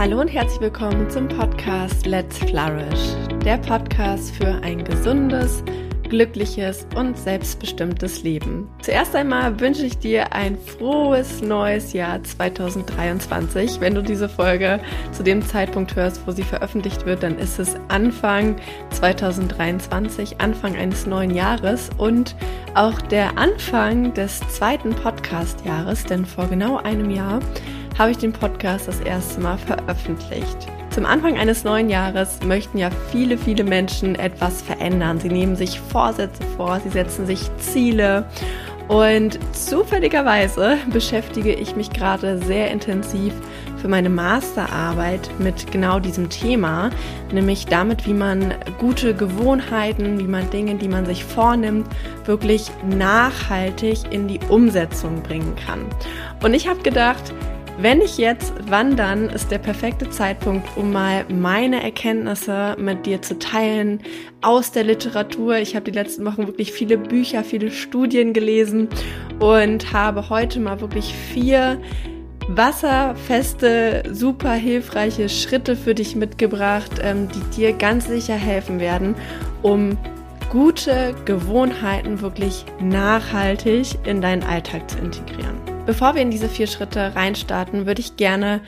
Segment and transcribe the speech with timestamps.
[0.00, 5.62] Hallo und herzlich willkommen zum Podcast Let's Flourish, der Podcast für ein gesundes,
[6.08, 8.66] glückliches und selbstbestimmtes Leben.
[8.80, 13.78] Zuerst einmal wünsche ich dir ein frohes neues Jahr 2023.
[13.82, 14.80] Wenn du diese Folge
[15.12, 18.56] zu dem Zeitpunkt hörst, wo sie veröffentlicht wird, dann ist es Anfang
[18.92, 22.36] 2023, Anfang eines neuen Jahres und
[22.74, 27.40] auch der Anfang des zweiten Podcast-Jahres, denn vor genau einem Jahr
[28.00, 30.56] habe ich den Podcast das erste Mal veröffentlicht.
[30.88, 35.20] Zum Anfang eines neuen Jahres möchten ja viele, viele Menschen etwas verändern.
[35.20, 38.24] Sie nehmen sich Vorsätze vor, sie setzen sich Ziele
[38.88, 43.34] und zufälligerweise beschäftige ich mich gerade sehr intensiv
[43.76, 46.88] für meine Masterarbeit mit genau diesem Thema,
[47.30, 51.86] nämlich damit, wie man gute Gewohnheiten, wie man Dinge, die man sich vornimmt,
[52.24, 55.84] wirklich nachhaltig in die Umsetzung bringen kann.
[56.42, 57.34] Und ich habe gedacht,
[57.82, 63.22] wenn ich jetzt, wann dann ist der perfekte Zeitpunkt, um mal meine Erkenntnisse mit dir
[63.22, 64.00] zu teilen
[64.42, 65.56] aus der Literatur.
[65.56, 68.88] Ich habe die letzten Wochen wirklich viele Bücher, viele Studien gelesen
[69.38, 71.80] und habe heute mal wirklich vier
[72.48, 79.14] wasserfeste, super hilfreiche Schritte für dich mitgebracht, ähm, die dir ganz sicher helfen werden,
[79.62, 79.96] um
[80.50, 85.69] gute Gewohnheiten wirklich nachhaltig in deinen Alltag zu integrieren.
[85.90, 88.60] Bevor wir in diese vier Schritte reinstarten, würde ich gerne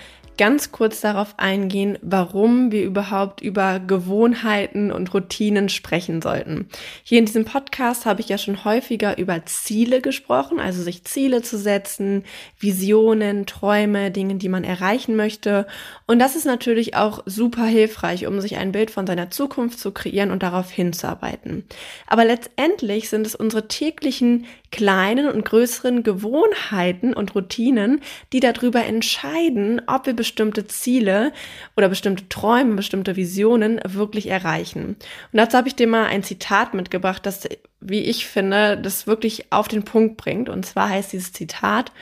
[0.43, 6.67] ganz kurz darauf eingehen, warum wir überhaupt über Gewohnheiten und Routinen sprechen sollten.
[7.05, 11.43] Hier in diesem Podcast habe ich ja schon häufiger über Ziele gesprochen, also sich Ziele
[11.43, 12.25] zu setzen,
[12.59, 15.65] Visionen, Träume, Dinge, die man erreichen möchte.
[16.09, 19.93] Und das ist natürlich auch super hilfreich, um sich ein Bild von seiner Zukunft zu
[19.93, 21.67] kreieren und darauf hinzuarbeiten.
[22.09, 28.01] Aber letztendlich sind es unsere täglichen kleinen und größeren Gewohnheiten und Routinen,
[28.33, 30.31] die darüber entscheiden, ob wir bestimmte
[30.69, 31.33] Ziele
[31.77, 34.84] oder bestimmte Träume, bestimmte Visionen wirklich erreichen.
[34.84, 34.98] Und
[35.32, 37.48] dazu habe ich dir mal ein Zitat mitgebracht, das,
[37.81, 40.48] wie ich finde, das wirklich auf den Punkt bringt.
[40.48, 41.92] Und zwar heißt dieses Zitat,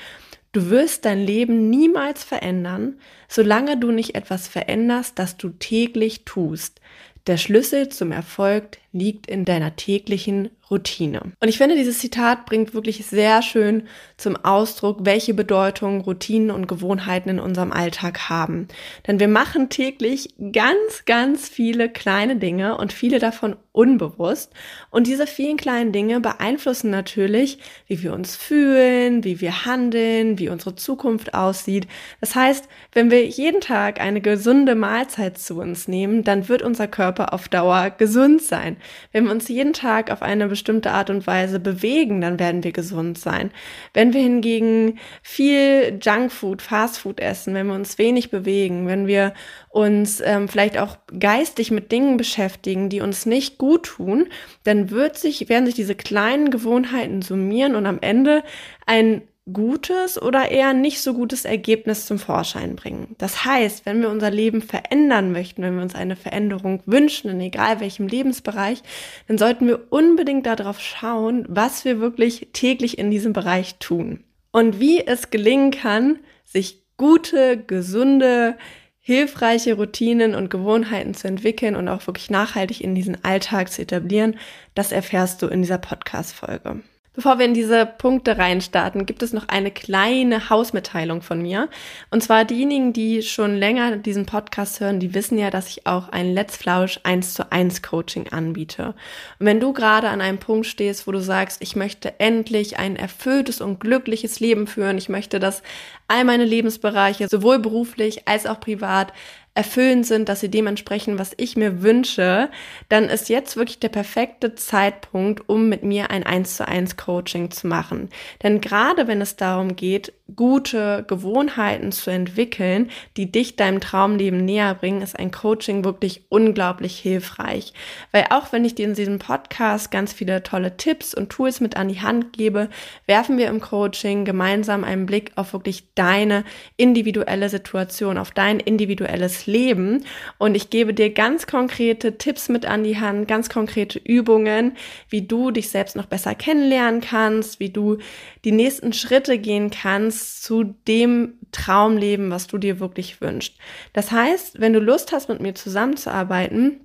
[0.52, 2.98] Du wirst dein Leben niemals verändern,
[3.28, 6.80] solange du nicht etwas veränderst, das du täglich tust.
[7.28, 11.20] Der Schlüssel zum Erfolg liegt in deiner täglichen Routine.
[11.40, 16.68] Und ich finde, dieses Zitat bringt wirklich sehr schön zum Ausdruck, welche Bedeutung Routinen und
[16.68, 18.68] Gewohnheiten in unserem Alltag haben.
[19.06, 24.52] Denn wir machen täglich ganz, ganz viele kleine Dinge und viele davon unbewusst.
[24.90, 30.48] Und diese vielen kleinen Dinge beeinflussen natürlich, wie wir uns fühlen, wie wir handeln, wie
[30.48, 31.86] unsere Zukunft aussieht.
[32.20, 36.86] Das heißt, wenn wir jeden Tag eine gesunde Mahlzeit zu uns nehmen, dann wird unser
[36.88, 38.76] Körper auf Dauer gesund sein.
[39.12, 42.72] Wenn wir uns jeden Tag auf eine bestimmte Art und Weise bewegen, dann werden wir
[42.72, 43.50] gesund sein.
[43.94, 49.34] Wenn wir hingegen viel Junkfood, Fastfood essen, wenn wir uns wenig bewegen, wenn wir
[49.68, 54.26] uns ähm, vielleicht auch geistig mit Dingen beschäftigen, die uns nicht gut tun,
[54.64, 58.42] dann wird sich, werden sich diese kleinen Gewohnheiten summieren und am Ende
[58.86, 63.14] ein gutes oder eher nicht so gutes Ergebnis zum Vorschein bringen.
[63.18, 67.40] Das heißt, wenn wir unser Leben verändern möchten, wenn wir uns eine Veränderung wünschen, in
[67.40, 68.82] egal welchem Lebensbereich,
[69.28, 74.24] dann sollten wir unbedingt darauf schauen, was wir wirklich täglich in diesem Bereich tun.
[74.52, 78.56] Und wie es gelingen kann, sich gute, gesunde,
[78.98, 84.36] hilfreiche Routinen und Gewohnheiten zu entwickeln und auch wirklich nachhaltig in diesen Alltag zu etablieren,
[84.74, 86.80] das erfährst du in dieser Podcast-Folge.
[87.20, 91.68] Bevor wir in diese Punkte reinstarten, gibt es noch eine kleine Hausmitteilung von mir.
[92.10, 96.08] Und zwar diejenigen, die schon länger diesen Podcast hören, die wissen ja, dass ich auch
[96.08, 98.94] ein Let's Flausch 1 zu 1 Coaching anbiete.
[99.38, 102.96] Und wenn du gerade an einem Punkt stehst, wo du sagst, ich möchte endlich ein
[102.96, 105.62] erfülltes und glückliches Leben führen, ich möchte, dass
[106.08, 109.12] all meine Lebensbereiche, sowohl beruflich als auch privat,
[109.60, 112.48] erfüllend sind, dass sie dementsprechend, was ich mir wünsche,
[112.88, 117.50] dann ist jetzt wirklich der perfekte Zeitpunkt, um mit mir ein 1 zu 1 Coaching
[117.50, 118.08] zu machen.
[118.42, 124.74] Denn gerade wenn es darum geht, gute Gewohnheiten zu entwickeln, die dich deinem Traumleben näher
[124.74, 127.72] bringen, ist ein Coaching wirklich unglaublich hilfreich.
[128.12, 131.76] Weil auch wenn ich dir in diesem Podcast ganz viele tolle Tipps und Tools mit
[131.76, 132.68] an die Hand gebe,
[133.06, 136.44] werfen wir im Coaching gemeinsam einen Blick auf wirklich deine
[136.76, 140.04] individuelle Situation, auf dein individuelles Leben.
[140.38, 144.76] Und ich gebe dir ganz konkrete Tipps mit an die Hand, ganz konkrete Übungen,
[145.08, 147.98] wie du dich selbst noch besser kennenlernen kannst, wie du
[148.44, 153.54] die nächsten Schritte gehen kannst zu dem Traumleben, was du dir wirklich wünschst.
[153.92, 156.80] Das heißt, wenn du Lust hast, mit mir zusammenzuarbeiten,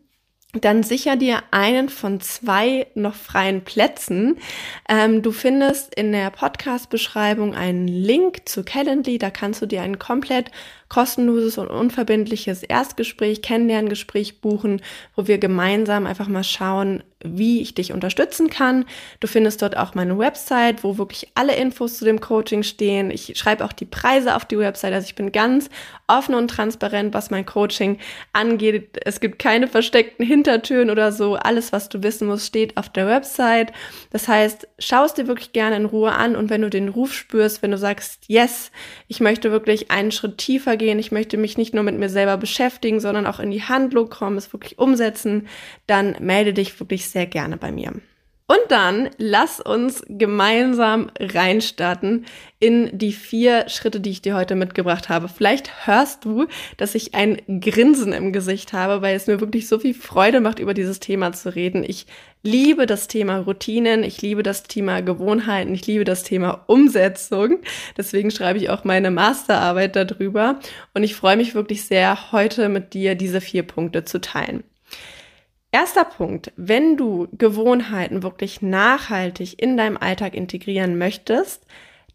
[0.61, 4.37] dann sicher dir einen von zwei noch freien Plätzen.
[4.87, 9.17] Ähm, du findest in der Podcast-Beschreibung einen Link zu Calendly.
[9.17, 10.51] Da kannst du dir ein komplett
[10.87, 14.81] kostenloses und unverbindliches Erstgespräch, Kennenlerngespräch buchen,
[15.15, 18.85] wo wir gemeinsam einfach mal schauen, wie ich dich unterstützen kann.
[19.19, 23.11] Du findest dort auch meine Website, wo wirklich alle Infos zu dem Coaching stehen.
[23.11, 24.93] Ich schreibe auch die Preise auf die Website.
[24.93, 25.69] Also ich bin ganz
[26.07, 27.97] offen und transparent, was mein Coaching
[28.33, 28.99] angeht.
[29.05, 31.35] Es gibt keine versteckten Hintertüren oder so.
[31.35, 33.71] Alles, was du wissen musst, steht auf der Website.
[34.11, 37.13] Das heißt, schau es dir wirklich gerne in Ruhe an und wenn du den Ruf
[37.13, 38.71] spürst, wenn du sagst, yes,
[39.07, 42.37] ich möchte wirklich einen Schritt tiefer gehen, ich möchte mich nicht nur mit mir selber
[42.37, 45.47] beschäftigen, sondern auch in die Handlung kommen, es wirklich umsetzen,
[45.87, 47.93] dann melde dich wirklich sehr gerne bei mir.
[48.47, 52.25] Und dann lass uns gemeinsam reinstarten
[52.59, 55.27] in die vier Schritte, die ich dir heute mitgebracht habe.
[55.29, 56.45] Vielleicht hörst du,
[56.77, 60.59] dass ich ein Grinsen im Gesicht habe, weil es mir wirklich so viel Freude macht,
[60.59, 61.83] über dieses Thema zu reden.
[61.83, 62.05] Ich
[62.43, 67.61] liebe das Thema Routinen, ich liebe das Thema Gewohnheiten, ich liebe das Thema Umsetzung.
[67.97, 70.59] Deswegen schreibe ich auch meine Masterarbeit darüber.
[70.93, 74.63] Und ich freue mich wirklich sehr, heute mit dir diese vier Punkte zu teilen.
[75.75, 81.65] Erster Punkt, wenn du Gewohnheiten wirklich nachhaltig in deinem Alltag integrieren möchtest,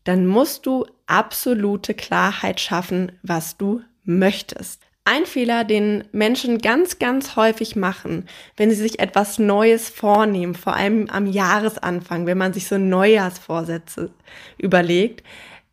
[0.05, 4.81] dann musst du absolute Klarheit schaffen, was du möchtest.
[5.05, 8.25] Ein Fehler, den Menschen ganz, ganz häufig machen,
[8.57, 14.11] wenn sie sich etwas Neues vornehmen, vor allem am Jahresanfang, wenn man sich so Neujahrsvorsätze
[14.57, 15.23] überlegt,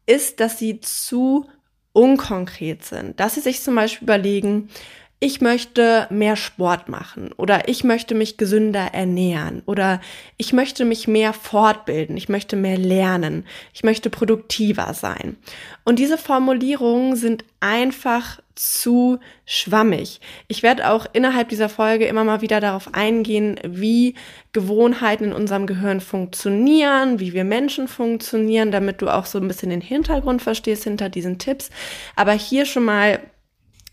[0.06, 1.46] ist, dass sie zu
[1.94, 3.18] unkonkret sind.
[3.18, 4.68] Dass sie sich zum Beispiel überlegen,
[5.20, 10.00] ich möchte mehr Sport machen oder ich möchte mich gesünder ernähren oder
[10.38, 13.44] ich möchte mich mehr fortbilden, ich möchte mehr lernen,
[13.74, 15.38] ich möchte produktiver sein.
[15.84, 20.20] Und diese Formulierungen sind einfach zu schwammig.
[20.48, 24.14] Ich werde auch innerhalb dieser Folge immer mal wieder darauf eingehen, wie
[24.54, 29.72] Gewohnheiten in unserem Gehirn funktionieren, wie wir Menschen funktionieren, damit du auch so ein bisschen
[29.72, 31.72] den Hintergrund verstehst hinter diesen Tipps.
[32.16, 33.20] Aber hier schon mal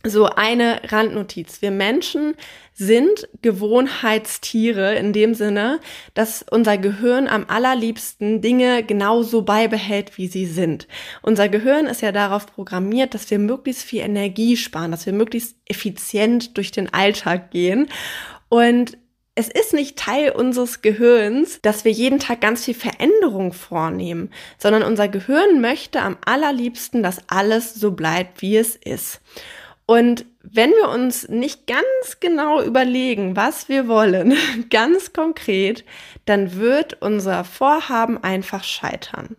[0.05, 1.63] so eine Randnotiz.
[1.63, 2.35] Wir Menschen
[2.75, 5.81] sind Gewohnheitstiere in dem Sinne,
[6.13, 10.87] dass unser Gehirn am allerliebsten Dinge genauso beibehält, wie sie sind.
[11.23, 15.57] Unser Gehirn ist ja darauf programmiert, dass wir möglichst viel Energie sparen, dass wir möglichst
[15.67, 17.89] effizient durch den Alltag gehen.
[18.49, 18.99] Und
[19.37, 24.85] es ist nicht Teil unseres Gehirns, dass wir jeden Tag ganz viel Veränderung vornehmen, sondern
[24.85, 29.21] unser Gehirn möchte am allerliebsten, dass alles so bleibt, wie es ist.
[29.87, 34.35] Und wenn wir uns nicht ganz genau überlegen, was wir wollen,
[34.71, 35.85] ganz konkret,
[36.25, 39.37] dann wird unser Vorhaben einfach scheitern.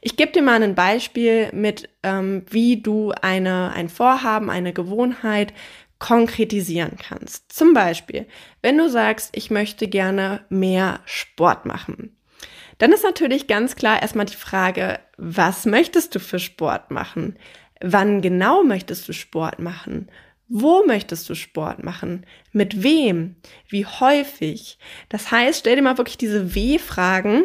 [0.00, 5.54] Ich gebe dir mal ein Beispiel mit, ähm, wie du eine, ein Vorhaben, eine Gewohnheit
[5.98, 7.50] konkretisieren kannst.
[7.50, 8.26] Zum Beispiel,
[8.60, 12.16] wenn du sagst, ich möchte gerne mehr Sport machen.
[12.78, 17.38] Dann ist natürlich ganz klar erstmal die Frage, was möchtest du für Sport machen?
[17.80, 20.08] Wann genau möchtest du Sport machen?
[20.48, 22.24] Wo möchtest du Sport machen?
[22.52, 23.36] Mit wem?
[23.68, 24.78] Wie häufig?
[25.08, 27.44] Das heißt, stell dir mal wirklich diese W-Fragen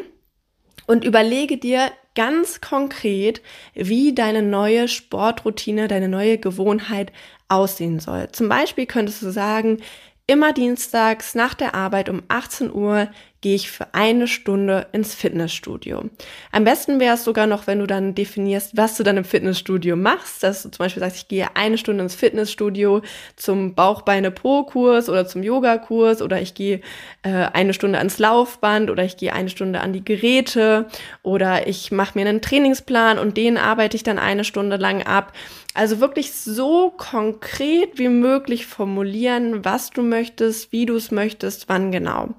[0.86, 3.42] und überlege dir ganz konkret,
[3.74, 7.12] wie deine neue Sportroutine, deine neue Gewohnheit
[7.48, 8.32] aussehen soll.
[8.32, 9.80] Zum Beispiel könntest du sagen,
[10.28, 13.10] immer dienstags nach der Arbeit um 18 Uhr
[13.42, 16.04] gehe ich für eine Stunde ins Fitnessstudio.
[16.52, 19.96] Am besten wäre es sogar noch, wenn du dann definierst, was du dann im Fitnessstudio
[19.96, 23.02] machst, dass du zum Beispiel sagst, ich gehe eine Stunde ins Fitnessstudio
[23.36, 26.82] zum Bauchbeine-Po-Kurs oder zum Yoga-Kurs oder ich gehe
[27.24, 30.88] äh, eine Stunde ans Laufband oder ich gehe eine Stunde an die Geräte
[31.24, 35.34] oder ich mache mir einen Trainingsplan und den arbeite ich dann eine Stunde lang ab.
[35.74, 41.92] Also wirklich so konkret wie möglich formulieren, was du möchtest, wie du es möchtest, wann
[41.92, 42.36] genau.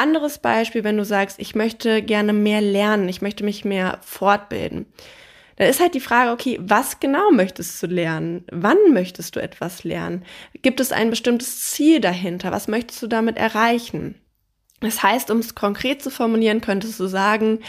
[0.00, 4.86] Anderes Beispiel, wenn du sagst, ich möchte gerne mehr lernen, ich möchte mich mehr fortbilden.
[5.56, 8.46] Dann ist halt die Frage, okay, was genau möchtest du lernen?
[8.50, 10.24] Wann möchtest du etwas lernen?
[10.62, 12.50] Gibt es ein bestimmtes Ziel dahinter?
[12.50, 14.14] Was möchtest du damit erreichen?
[14.80, 17.60] Das heißt, um es konkret zu formulieren, könntest du sagen,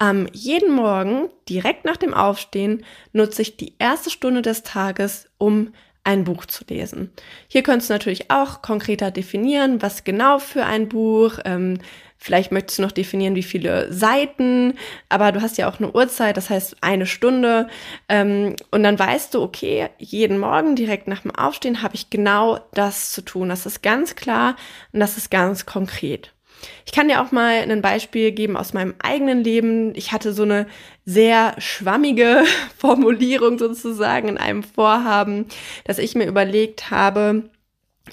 [0.00, 5.72] ähm, jeden Morgen, direkt nach dem Aufstehen, nutze ich die erste Stunde des Tages, um
[6.06, 7.10] ein Buch zu lesen.
[7.48, 11.38] Hier könntest du natürlich auch konkreter definieren, was genau für ein Buch.
[11.44, 11.78] Ähm,
[12.16, 14.74] vielleicht möchtest du noch definieren, wie viele Seiten,
[15.08, 17.68] aber du hast ja auch eine Uhrzeit, das heißt eine Stunde.
[18.08, 22.60] Ähm, und dann weißt du, okay, jeden Morgen direkt nach dem Aufstehen habe ich genau
[22.72, 23.48] das zu tun.
[23.48, 24.54] Das ist ganz klar
[24.92, 26.35] und das ist ganz konkret.
[26.84, 29.94] Ich kann dir auch mal ein Beispiel geben aus meinem eigenen Leben.
[29.94, 30.66] Ich hatte so eine
[31.04, 32.44] sehr schwammige
[32.78, 35.46] Formulierung sozusagen in einem Vorhaben,
[35.84, 37.44] dass ich mir überlegt habe,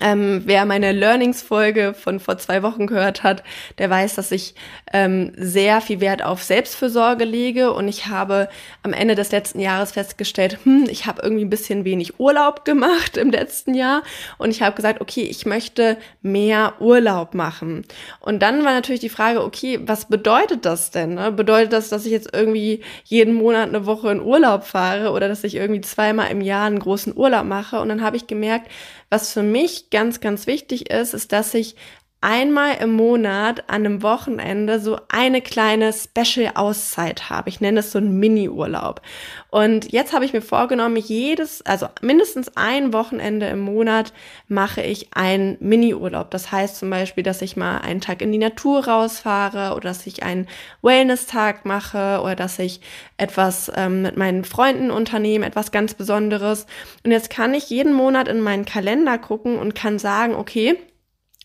[0.02, 3.44] ähm, wer meine Learnings-Folge von vor zwei Wochen gehört hat,
[3.78, 4.56] der weiß, dass ich
[4.92, 8.50] ähm, sehr viel Wert auf Selbstfürsorge lege und ich habe
[8.82, 13.18] am Ende des letzten Jahres festgestellt, hm, ich habe irgendwie ein bisschen wenig Urlaub gemacht
[13.18, 14.02] im letzten Jahr
[14.40, 17.86] und ich habe gesagt, okay, ich möchte mehr Urlaub machen.
[18.20, 21.14] Und dann war natürlich die Frage, okay, was bedeutet das denn?
[21.16, 21.32] Ne?
[21.32, 25.44] Bedeutet das, dass ich jetzt irgendwie jeden Monat eine Woche in Urlaub fahre oder dass
[25.44, 27.80] ich irgendwie zweimal im Jahr einen großen Urlaub mache?
[27.80, 28.70] Und dann habe ich gemerkt,
[29.14, 31.76] was für mich ganz, ganz wichtig ist, ist, dass ich
[32.24, 37.50] einmal im Monat an einem Wochenende so eine kleine Special-Auszeit habe.
[37.50, 39.02] Ich nenne es so einen Mini-Urlaub.
[39.50, 44.14] Und jetzt habe ich mir vorgenommen, jedes, also mindestens ein Wochenende im Monat
[44.48, 46.32] mache ich einen Mini-Urlaub.
[46.32, 50.08] Das heißt zum Beispiel, dass ich mal einen Tag in die Natur rausfahre oder dass
[50.08, 50.48] ich einen
[50.82, 52.80] Wellness-Tag mache oder dass ich
[53.18, 56.68] etwas ähm, mit meinen Freunden unternehme, etwas ganz Besonderes.
[57.04, 60.78] Und jetzt kann ich jeden Monat in meinen Kalender gucken und kann sagen, okay,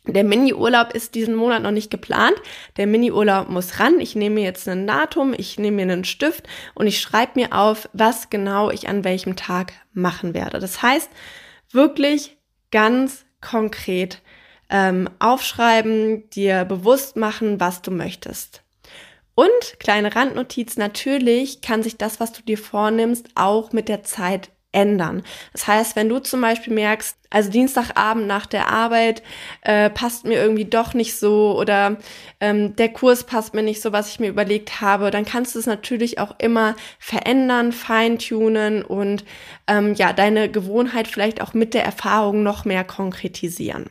[0.08, 2.36] der Mini-Urlaub ist diesen Monat noch nicht geplant.
[2.76, 4.00] Der Mini-Urlaub muss ran.
[4.00, 7.52] Ich nehme mir jetzt ein Datum, ich nehme mir einen Stift und ich schreibe mir
[7.52, 10.58] auf, was genau ich an welchem Tag machen werde.
[10.58, 11.10] Das heißt,
[11.72, 12.38] wirklich
[12.70, 14.22] ganz konkret
[14.70, 18.62] ähm, aufschreiben, dir bewusst machen, was du möchtest.
[19.34, 24.50] Und kleine Randnotiz, natürlich kann sich das, was du dir vornimmst, auch mit der Zeit
[24.78, 25.22] ändern.
[25.52, 29.22] Das heißt, wenn du zum Beispiel merkst, also Dienstagabend nach der Arbeit
[29.62, 31.96] äh, passt mir irgendwie doch nicht so oder
[32.40, 35.58] ähm, der Kurs passt mir nicht so, was ich mir überlegt habe, dann kannst du
[35.58, 39.24] es natürlich auch immer verändern, feintunen und
[39.66, 43.90] ähm, ja, deine Gewohnheit vielleicht auch mit der Erfahrung noch mehr konkretisieren.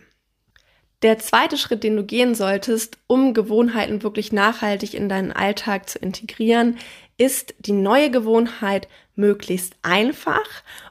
[1.03, 5.99] Der zweite Schritt, den du gehen solltest, um Gewohnheiten wirklich nachhaltig in deinen Alltag zu
[5.99, 6.77] integrieren,
[7.17, 10.45] ist die neue Gewohnheit möglichst einfach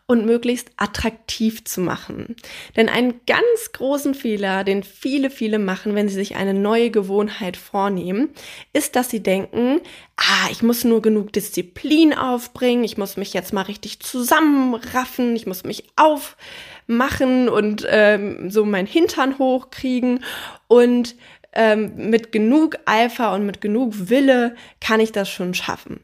[0.07, 2.37] und möglichst attraktiv zu machen.
[2.77, 7.57] Denn einen ganz großen Fehler, den viele, viele machen, wenn sie sich eine neue Gewohnheit
[7.57, 8.31] vornehmen,
[8.73, 9.81] ist, dass sie denken,
[10.17, 15.47] ah, ich muss nur genug Disziplin aufbringen, ich muss mich jetzt mal richtig zusammenraffen, ich
[15.47, 20.25] muss mich aufmachen und ähm, so mein Hintern hochkriegen
[20.69, 21.15] und
[21.53, 26.01] ähm, mit genug Eifer und mit genug Wille kann ich das schon schaffen.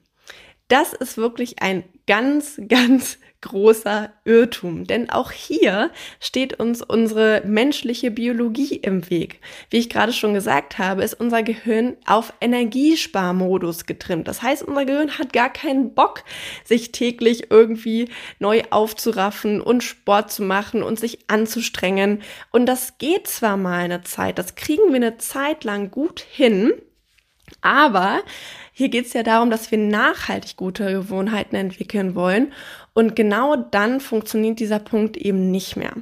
[0.73, 8.11] Das ist wirklich ein ganz, ganz großer Irrtum, denn auch hier steht uns unsere menschliche
[8.11, 9.41] Biologie im Weg.
[9.69, 14.29] Wie ich gerade schon gesagt habe, ist unser Gehirn auf Energiesparmodus getrimmt.
[14.29, 16.25] Das heißt, unser Gehirn hat gar keinen Bock,
[16.64, 22.23] sich täglich irgendwie neu aufzuraffen und Sport zu machen und sich anzustrengen.
[22.50, 26.73] Und das geht zwar mal eine Zeit, das kriegen wir eine Zeit lang gut hin,
[27.61, 28.23] aber
[28.73, 32.52] hier geht es ja darum, dass wir nachhaltig gute Gewohnheiten entwickeln wollen.
[32.94, 35.92] Und genau dann funktioniert dieser Punkt eben nicht mehr.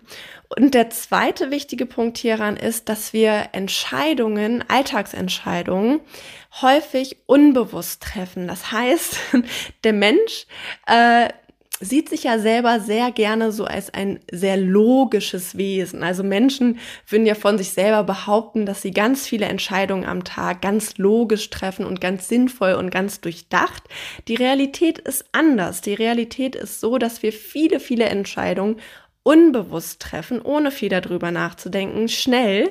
[0.57, 6.01] Und der zweite wichtige Punkt hieran ist, dass wir Entscheidungen, Alltagsentscheidungen,
[6.63, 8.49] häufig unbewusst treffen.
[8.49, 9.17] Das heißt,
[9.85, 10.47] der Mensch
[10.87, 11.29] äh,
[11.81, 16.03] sieht sich ja selber sehr gerne so als ein sehr logisches Wesen.
[16.03, 20.61] Also Menschen würden ja von sich selber behaupten, dass sie ganz viele Entscheidungen am Tag
[20.61, 23.83] ganz logisch treffen und ganz sinnvoll und ganz durchdacht.
[24.29, 25.81] Die Realität ist anders.
[25.81, 28.77] Die Realität ist so, dass wir viele, viele Entscheidungen
[29.23, 32.71] unbewusst treffen, ohne viel darüber nachzudenken, schnell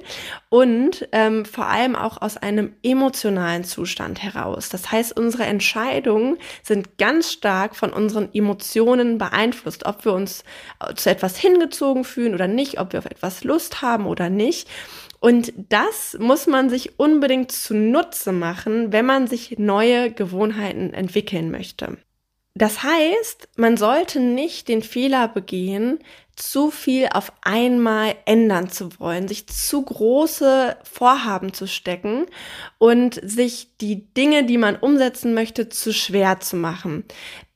[0.50, 4.70] und ähm, vor allem auch aus einem emotionalen Zustand heraus.
[4.70, 10.44] Das heißt, unsere Entscheidungen sind ganz stark von unseren Emotionen beeinflusst, ob wir uns
[10.80, 14.68] äh, zu etwas hingezogen fühlen oder nicht, ob wir auf etwas Lust haben oder nicht.
[15.20, 21.98] Und das muss man sich unbedingt zunutze machen, wenn man sich neue Gewohnheiten entwickeln möchte.
[22.56, 26.00] Das heißt, man sollte nicht den Fehler begehen,
[26.40, 32.26] zu viel auf einmal ändern zu wollen, sich zu große Vorhaben zu stecken
[32.78, 37.04] und sich die Dinge, die man umsetzen möchte, zu schwer zu machen.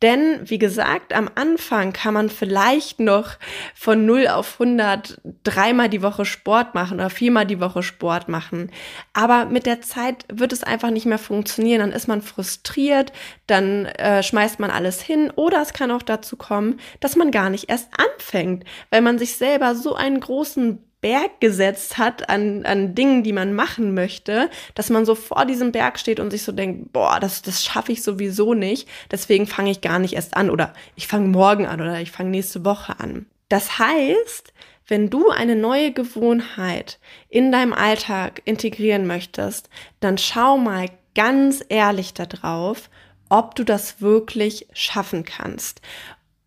[0.04, 3.38] Denn, wie gesagt, am Anfang kann man vielleicht noch
[3.74, 8.70] von 0 auf 100 dreimal die Woche Sport machen oder viermal die Woche Sport machen.
[9.14, 11.80] Aber mit der Zeit wird es einfach nicht mehr funktionieren.
[11.80, 13.14] Dann ist man frustriert,
[13.48, 17.50] dann äh, schmeißt man alles hin oder es kann auch dazu kommen, dass man gar
[17.50, 22.96] nicht erst anfängt, weil man sich selber so einen großen Berg gesetzt hat an, an
[22.96, 26.54] Dingen, die man machen möchte, dass man so vor diesem Berg steht und sich so
[26.54, 30.50] denkt, boah, das, das schaffe ich sowieso nicht, deswegen fange ich gar nicht erst an
[30.50, 33.26] oder ich fange morgen an oder ich fange nächste Woche an.
[33.50, 34.54] Das heißt,
[34.88, 42.14] wenn du eine neue Gewohnheit in deinem Alltag integrieren möchtest, dann schau mal ganz ehrlich
[42.14, 42.90] darauf,
[43.28, 45.82] ob du das wirklich schaffen kannst.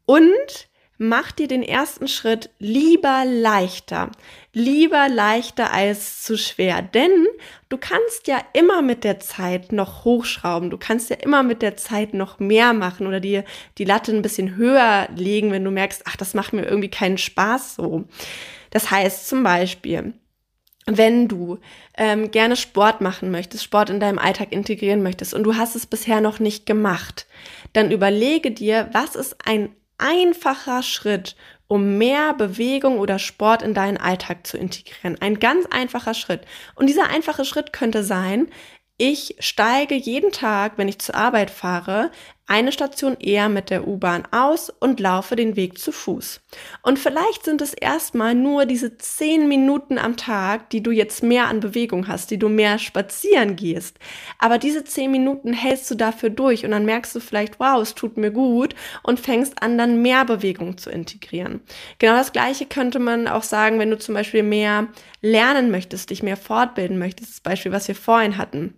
[0.06, 0.68] Und
[0.98, 4.10] mach dir den ersten Schritt lieber leichter.
[4.52, 6.82] Lieber leichter als zu schwer.
[6.82, 7.26] Denn
[7.68, 10.70] du kannst ja immer mit der Zeit noch hochschrauben.
[10.70, 13.44] Du kannst ja immer mit der Zeit noch mehr machen oder dir
[13.78, 17.18] die Latte ein bisschen höher legen, wenn du merkst, ach, das macht mir irgendwie keinen
[17.18, 18.04] Spaß so.
[18.70, 20.14] Das heißt zum Beispiel,
[20.86, 21.58] wenn du
[21.96, 25.86] ähm, gerne Sport machen möchtest, Sport in deinem Alltag integrieren möchtest und du hast es
[25.86, 27.26] bisher noch nicht gemacht,
[27.72, 31.36] dann überlege dir, was ist ein einfacher Schritt,
[31.68, 35.20] um mehr Bewegung oder Sport in deinen Alltag zu integrieren.
[35.20, 36.42] Ein ganz einfacher Schritt.
[36.74, 38.48] Und dieser einfache Schritt könnte sein,
[38.98, 42.10] ich steige jeden Tag, wenn ich zur Arbeit fahre,
[42.48, 46.40] eine Station eher mit der U-Bahn aus und laufe den Weg zu Fuß.
[46.82, 51.48] Und vielleicht sind es erstmal nur diese zehn Minuten am Tag, die du jetzt mehr
[51.48, 53.98] an Bewegung hast, die du mehr spazieren gehst.
[54.38, 57.94] Aber diese zehn Minuten hältst du dafür durch und dann merkst du vielleicht, wow, es
[57.94, 61.60] tut mir gut und fängst an, dann mehr Bewegung zu integrieren.
[61.98, 64.86] Genau das Gleiche könnte man auch sagen, wenn du zum Beispiel mehr
[65.20, 68.74] lernen möchtest, dich mehr fortbilden möchtest, das Beispiel, was wir vorhin hatten.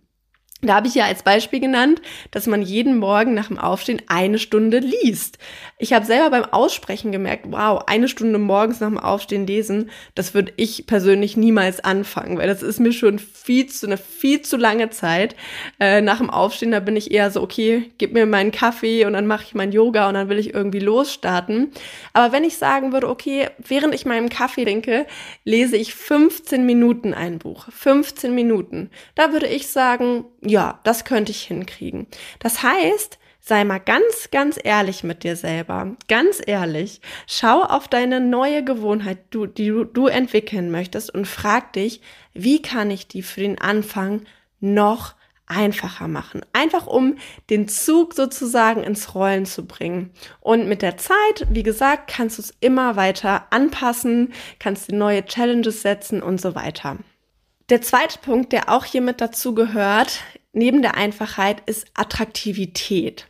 [0.61, 4.41] Da habe ich ja als Beispiel genannt, dass man jeden Morgen nach dem Aufstehen eine
[4.41, 5.39] Stunde liest.
[5.79, 10.35] Ich habe selber beim Aussprechen gemerkt, wow, eine Stunde morgens nach dem Aufstehen lesen, das
[10.35, 14.57] würde ich persönlich niemals anfangen, weil das ist mir schon viel zu, eine viel zu
[14.57, 15.37] lange Zeit.
[15.79, 19.13] Äh, nach dem Aufstehen, da bin ich eher so, okay, gib mir meinen Kaffee und
[19.13, 21.71] dann mache ich mein Yoga und dann will ich irgendwie losstarten.
[22.15, 25.07] Aber wenn ich sagen würde, okay, während ich meinen Kaffee denke,
[25.45, 27.69] lese ich 15 Minuten ein Buch.
[27.71, 28.91] 15 Minuten.
[29.15, 32.07] Da würde ich sagen, ja, das könnte ich hinkriegen.
[32.39, 35.97] Das heißt, sei mal ganz, ganz ehrlich mit dir selber.
[36.07, 37.01] Ganz ehrlich.
[37.27, 42.01] Schau auf deine neue Gewohnheit, die du, du entwickeln möchtest und frag dich,
[42.35, 44.23] wie kann ich die für den Anfang
[44.61, 45.15] noch
[45.47, 46.43] einfacher machen.
[46.53, 47.17] Einfach um
[47.49, 50.11] den Zug sozusagen ins Rollen zu bringen.
[50.41, 55.25] Und mit der Zeit, wie gesagt, kannst du es immer weiter anpassen, kannst du neue
[55.25, 56.99] Challenges setzen und so weiter.
[57.71, 60.21] Der zweite Punkt, der auch hier mit dazu gehört,
[60.59, 63.29] neben der Einfachheit, ist Attraktivität.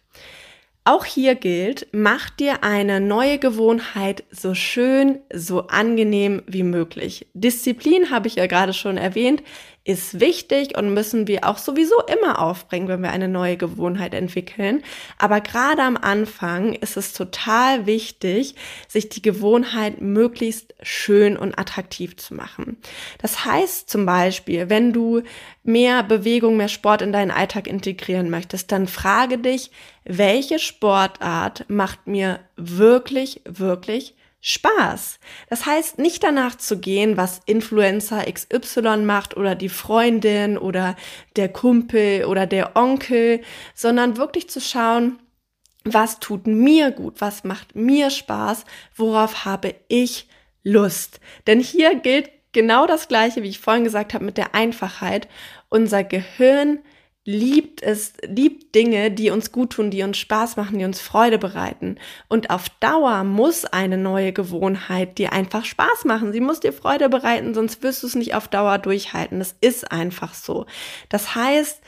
[0.85, 7.27] Auch hier gilt, mach dir eine neue Gewohnheit so schön, so angenehm wie möglich.
[7.35, 9.43] Disziplin habe ich ja gerade schon erwähnt,
[9.89, 14.83] ist wichtig und müssen wir auch sowieso immer aufbringen, wenn wir eine neue Gewohnheit entwickeln.
[15.17, 18.55] Aber gerade am Anfang ist es total wichtig,
[18.87, 22.77] sich die Gewohnheit möglichst schön und attraktiv zu machen.
[23.17, 25.23] Das heißt zum Beispiel, wenn du
[25.65, 29.71] mehr Bewegung, mehr Sport in deinen Alltag integrieren möchtest, dann frage dich,
[30.05, 34.18] welche Sportart macht mir wirklich, wirklich
[34.49, 35.19] Spaß.
[35.51, 40.97] Das heißt, nicht danach zu gehen, was Influencer XY macht oder die Freundin oder
[41.37, 43.43] der Kumpel oder der Onkel,
[43.75, 45.19] sondern wirklich zu schauen,
[45.85, 48.65] was tut mir gut, was macht mir Spaß,
[48.97, 50.29] worauf habe ich
[50.63, 51.21] Lust.
[51.47, 55.29] Denn hier gilt genau das Gleiche, wie ich vorhin gesagt habe, mit der Einfachheit.
[55.69, 56.79] Unser Gehirn
[57.29, 61.37] liebt es, liebt Dinge, die uns gut tun, die uns Spaß machen, die uns Freude
[61.37, 61.99] bereiten.
[62.27, 66.33] Und auf Dauer muss eine neue Gewohnheit dir einfach Spaß machen.
[66.33, 69.41] Sie muss dir Freude bereiten, sonst wirst du es nicht auf Dauer durchhalten.
[69.41, 70.65] Das ist einfach so.
[71.11, 71.83] Das heißt,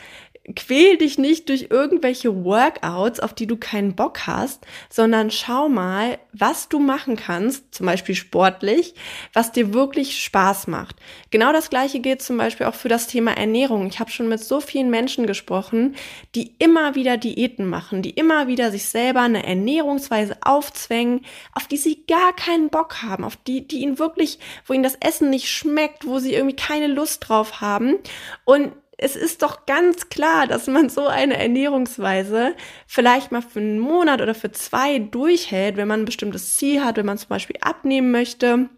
[0.54, 6.18] quäl dich nicht durch irgendwelche Workouts, auf die du keinen Bock hast, sondern schau mal,
[6.32, 8.94] was du machen kannst, zum Beispiel sportlich,
[9.32, 10.96] was dir wirklich Spaß macht.
[11.30, 13.86] Genau das gleiche gilt zum Beispiel auch für das Thema Ernährung.
[13.86, 15.94] Ich habe schon mit so vielen Menschen gesprochen,
[16.34, 21.76] die immer wieder Diäten machen, die immer wieder sich selber eine Ernährungsweise aufzwängen, auf die
[21.76, 25.48] sie gar keinen Bock haben, auf die, die ihnen wirklich, wo ihnen das Essen nicht
[25.48, 27.96] schmeckt, wo sie irgendwie keine Lust drauf haben.
[28.44, 32.54] Und es ist doch ganz klar, dass man so eine Ernährungsweise
[32.86, 36.98] vielleicht mal für einen Monat oder für zwei durchhält, wenn man ein bestimmtes Ziel hat,
[36.98, 38.68] wenn man zum Beispiel abnehmen möchte.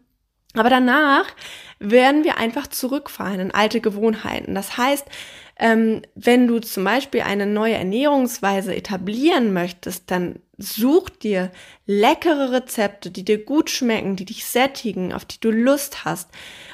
[0.55, 1.27] Aber danach
[1.81, 4.55] werden wir einfach zurückfallen in alte Gewohnheiten.
[4.55, 5.07] Das heißt,
[5.59, 11.51] ähm, wenn du zum Beispiel eine neue Ernährungsweise etablieren möchtest, dann such dir
[11.87, 16.31] leckere Rezepte, die dir gut schmecken, die dich sättigen, auf die du Lust hast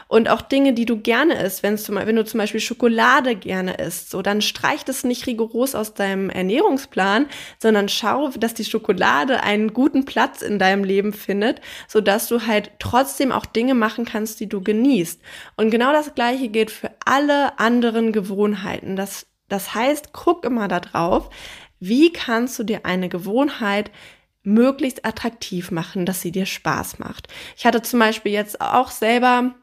[0.09, 1.63] und auch Dinge, die du gerne isst.
[1.63, 6.31] Wenn, du zum Beispiel Schokolade gerne isst, so dann streich das nicht rigoros aus deinem
[6.31, 7.27] Ernährungsplan,
[7.59, 12.47] sondern schau, dass die Schokolade einen guten Platz in deinem Leben findet, so dass du
[12.47, 15.21] halt trotzdem auch Dinge machen kannst, die du genießt.
[15.57, 18.97] Und genau das Gleiche gilt für alle anderen Gewohnheiten.
[18.97, 21.29] Das, das heißt, guck immer da drauf,
[21.81, 23.91] wie kannst du dir eine Gewohnheit
[24.43, 27.29] möglichst attraktiv machen, dass sie dir Spaß macht.
[27.57, 29.55] Ich hatte zum Beispiel jetzt auch selber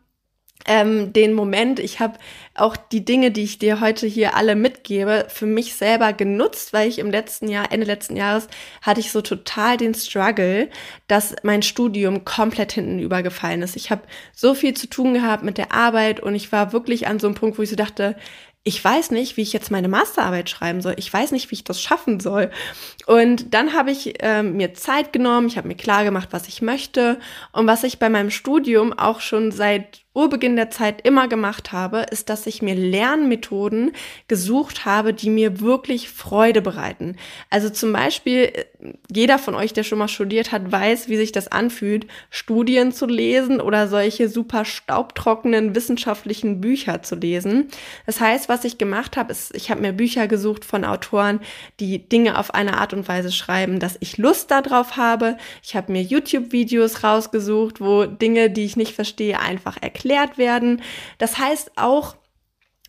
[0.65, 2.17] ähm, den Moment, ich habe
[2.55, 6.87] auch die Dinge, die ich dir heute hier alle mitgebe, für mich selber genutzt, weil
[6.87, 8.47] ich im letzten Jahr, Ende letzten Jahres,
[8.81, 10.69] hatte ich so total den Struggle,
[11.07, 13.75] dass mein Studium komplett hinten übergefallen ist.
[13.75, 17.19] Ich habe so viel zu tun gehabt mit der Arbeit und ich war wirklich an
[17.19, 18.15] so einem Punkt, wo ich so dachte,
[18.67, 20.95] ich weiß nicht, wie ich jetzt meine Masterarbeit schreiben soll.
[20.97, 22.49] Ich weiß nicht, wie ich das schaffen soll.
[23.05, 26.63] Und dann habe ich äh, mir Zeit genommen, ich habe mir klar gemacht, was ich
[26.63, 27.19] möchte
[27.51, 32.05] und was ich bei meinem Studium auch schon seit Urbeginn der Zeit immer gemacht habe,
[32.09, 33.91] ist, dass ich mir Lernmethoden
[34.29, 37.17] gesucht habe, die mir wirklich Freude bereiten.
[37.49, 38.53] Also zum Beispiel,
[39.13, 43.07] jeder von euch, der schon mal studiert hat, weiß, wie sich das anfühlt, Studien zu
[43.07, 47.67] lesen oder solche super staubtrockenen wissenschaftlichen Bücher zu lesen.
[48.05, 51.41] Das heißt, was ich gemacht habe, ist, ich habe mir Bücher gesucht von Autoren,
[51.81, 55.35] die Dinge auf eine Art und Weise schreiben, dass ich Lust darauf habe.
[55.61, 60.81] Ich habe mir YouTube-Videos rausgesucht, wo Dinge, die ich nicht verstehe, einfach erklären erklärt werden.
[61.17, 62.15] Das heißt auch,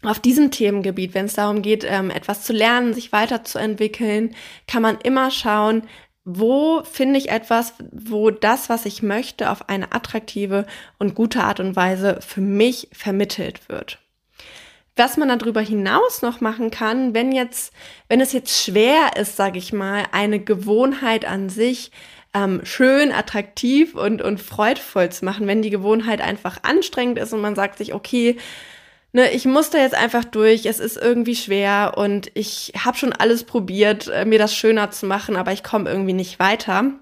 [0.02, 4.35] auf diesem Themengebiet, wenn es darum geht, ähm, etwas zu lernen, sich weiterzuentwickeln,
[4.68, 5.83] kann man immer schauen,
[6.24, 10.66] wo finde ich etwas, wo das, was ich möchte, auf eine attraktive
[10.98, 13.98] und gute Art und Weise für mich vermittelt wird.
[14.96, 17.72] Was man darüber hinaus noch machen kann, wenn jetzt,
[18.09, 21.90] wenn es jetzt schwer ist, sage ich mal, eine Gewohnheit an sich
[22.37, 27.40] ähm, schön, attraktiv und, und freudvoll zu machen, wenn die Gewohnheit einfach anstrengend ist und
[27.40, 28.37] man sagt sich, okay,
[29.12, 33.14] ne, ich muss da jetzt einfach durch, es ist irgendwie schwer und ich habe schon
[33.14, 36.92] alles probiert, äh, mir das schöner zu machen, aber ich komme irgendwie nicht weiter.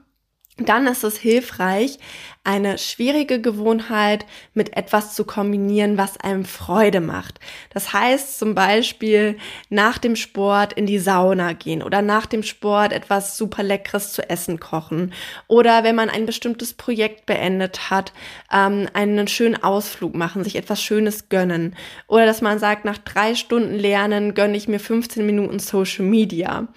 [0.57, 1.99] Dann ist es hilfreich,
[2.45, 7.41] eine schwierige Gewohnheit mit etwas zu kombinieren, was einem Freude macht.
[7.71, 9.39] Das heißt zum Beispiel
[9.71, 14.29] nach dem Sport in die Sauna gehen oder nach dem Sport etwas super Leckeres zu
[14.29, 15.15] essen kochen
[15.49, 18.13] oder wenn man ein bestimmtes Projekt beendet hat,
[18.53, 21.75] ähm, einen schönen Ausflug machen, sich etwas Schönes gönnen
[22.09, 26.69] oder dass man sagt, nach drei Stunden Lernen gönne ich mir 15 Minuten Social Media.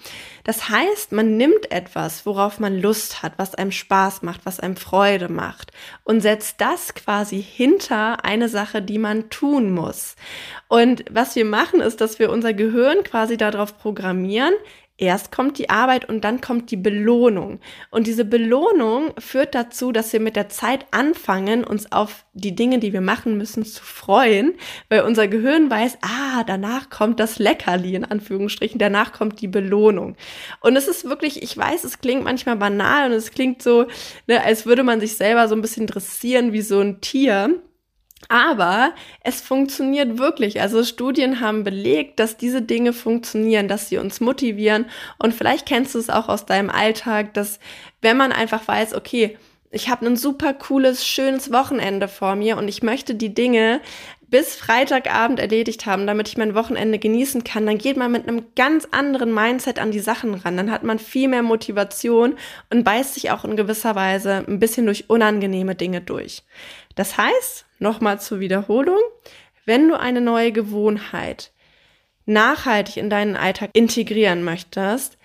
[0.44, 4.76] Das heißt, man nimmt etwas, worauf man Lust hat, was einem Spaß macht, was einem
[4.76, 5.72] Freude macht macht
[6.04, 10.16] und setzt das quasi hinter eine Sache, die man tun muss.
[10.68, 14.54] Und was wir machen, ist, dass wir unser Gehirn quasi darauf programmieren,
[15.00, 17.60] Erst kommt die Arbeit und dann kommt die Belohnung.
[17.90, 22.80] Und diese Belohnung führt dazu, dass wir mit der Zeit anfangen, uns auf die Dinge,
[22.80, 24.54] die wir machen müssen, zu freuen,
[24.88, 30.16] weil unser Gehirn weiß, ah, danach kommt das Leckerli in Anführungsstrichen, danach kommt die Belohnung.
[30.60, 33.86] Und es ist wirklich, ich weiß, es klingt manchmal banal und es klingt so,
[34.26, 37.62] ne, als würde man sich selber so ein bisschen dressieren wie so ein Tier.
[38.26, 40.60] Aber es funktioniert wirklich.
[40.60, 44.86] Also Studien haben belegt, dass diese Dinge funktionieren, dass sie uns motivieren.
[45.18, 47.60] Und vielleicht kennst du es auch aus deinem Alltag, dass
[48.02, 49.38] wenn man einfach weiß, okay,
[49.70, 53.80] ich habe ein super cooles, schönes Wochenende vor mir und ich möchte die Dinge
[54.30, 58.46] bis Freitagabend erledigt haben, damit ich mein Wochenende genießen kann, dann geht man mit einem
[58.56, 60.56] ganz anderen Mindset an die Sachen ran.
[60.56, 62.36] Dann hat man viel mehr Motivation
[62.70, 66.42] und beißt sich auch in gewisser Weise ein bisschen durch unangenehme Dinge durch.
[66.94, 69.00] Das heißt, nochmal zur Wiederholung,
[69.64, 71.52] wenn du eine neue Gewohnheit
[72.26, 75.17] nachhaltig in deinen Alltag integrieren möchtest,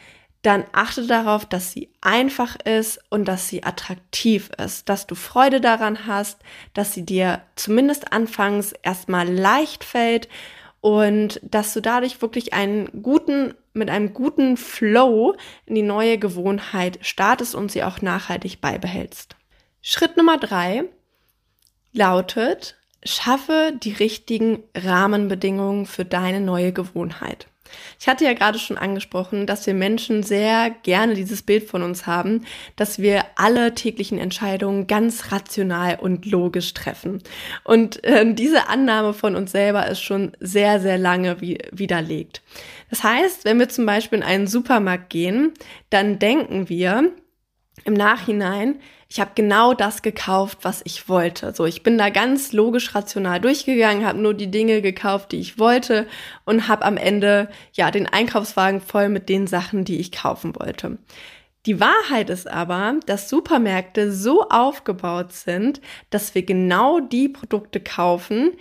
[0.43, 5.61] dann achte darauf, dass sie einfach ist und dass sie attraktiv ist, dass du Freude
[5.61, 6.39] daran hast,
[6.73, 10.27] dass sie dir zumindest anfangs erstmal leicht fällt
[10.81, 15.33] und dass du dadurch wirklich einen guten, mit einem guten Flow
[15.65, 19.37] in die neue Gewohnheit startest und sie auch nachhaltig beibehältst.
[19.81, 20.83] Schritt Nummer drei
[21.93, 22.75] lautet,
[23.05, 27.47] schaffe die richtigen Rahmenbedingungen für deine neue Gewohnheit.
[27.99, 32.05] Ich hatte ja gerade schon angesprochen, dass wir Menschen sehr gerne dieses Bild von uns
[32.07, 37.21] haben, dass wir alle täglichen Entscheidungen ganz rational und logisch treffen.
[37.63, 42.41] Und äh, diese Annahme von uns selber ist schon sehr, sehr lange wie, widerlegt.
[42.89, 45.53] Das heißt, wenn wir zum Beispiel in einen Supermarkt gehen,
[45.89, 47.11] dann denken wir
[47.85, 48.79] im Nachhinein,
[49.13, 51.53] ich habe genau das gekauft, was ich wollte.
[51.53, 55.59] So, ich bin da ganz logisch rational durchgegangen, habe nur die Dinge gekauft, die ich
[55.59, 56.07] wollte
[56.45, 60.97] und habe am Ende ja den Einkaufswagen voll mit den Sachen, die ich kaufen wollte.
[61.67, 68.53] Die Wahrheit ist aber, dass Supermärkte so aufgebaut sind, dass wir genau die Produkte kaufen,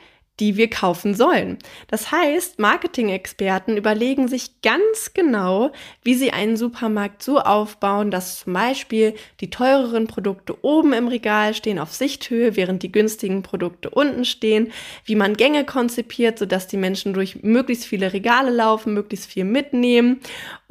[0.42, 1.57] die wir kaufen sollen.
[1.87, 5.70] Das heißt, Marketing-Experten überlegen sich ganz genau,
[6.02, 11.55] wie sie einen Supermarkt so aufbauen, dass zum Beispiel die teureren Produkte oben im Regal
[11.55, 14.72] stehen auf Sichthöhe, während die günstigen Produkte unten stehen,
[15.05, 20.18] wie man Gänge konzipiert, sodass die Menschen durch möglichst viele Regale laufen, möglichst viel mitnehmen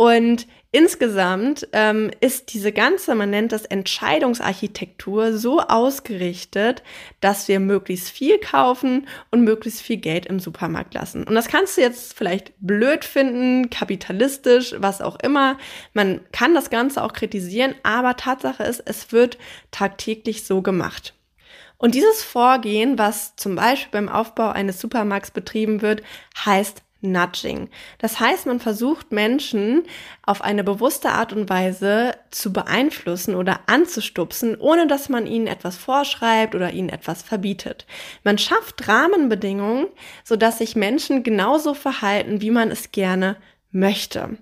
[0.02, 6.82] und Insgesamt ähm, ist diese ganze, man nennt das Entscheidungsarchitektur, so ausgerichtet,
[7.20, 11.26] dass wir möglichst viel kaufen und möglichst viel Geld im Supermarkt lassen.
[11.26, 15.58] Und das kannst du jetzt vielleicht blöd finden, kapitalistisch, was auch immer.
[15.94, 19.38] Man kann das Ganze auch kritisieren, aber Tatsache ist, es wird
[19.72, 21.16] tagtäglich so gemacht.
[21.78, 26.02] Und dieses Vorgehen, was zum Beispiel beim Aufbau eines Supermarkts betrieben wird,
[26.46, 27.70] heißt Nudging.
[27.98, 29.84] Das heißt, man versucht Menschen
[30.24, 35.78] auf eine bewusste Art und Weise zu beeinflussen oder anzustupsen, ohne dass man ihnen etwas
[35.78, 37.86] vorschreibt oder ihnen etwas verbietet.
[38.24, 39.88] Man schafft Rahmenbedingungen,
[40.24, 43.38] sodass sich Menschen genauso verhalten, wie man es gerne
[43.72, 44.38] möchte.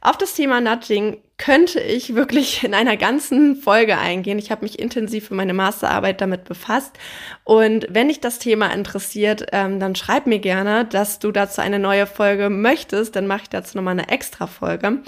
[0.00, 4.38] Auf das Thema Nudging könnte ich wirklich in einer ganzen Folge eingehen.
[4.38, 6.96] Ich habe mich intensiv für meine Masterarbeit damit befasst.
[7.42, 11.78] Und wenn dich das Thema interessiert, ähm, dann schreib mir gerne, dass du dazu eine
[11.78, 13.16] neue Folge möchtest.
[13.16, 15.02] Dann mache ich dazu nochmal eine extra Folge.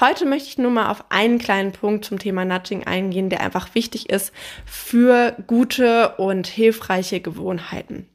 [0.00, 3.74] Heute möchte ich nur mal auf einen kleinen Punkt zum Thema Nudging eingehen, der einfach
[3.74, 4.32] wichtig ist
[4.66, 8.08] für gute und hilfreiche Gewohnheiten.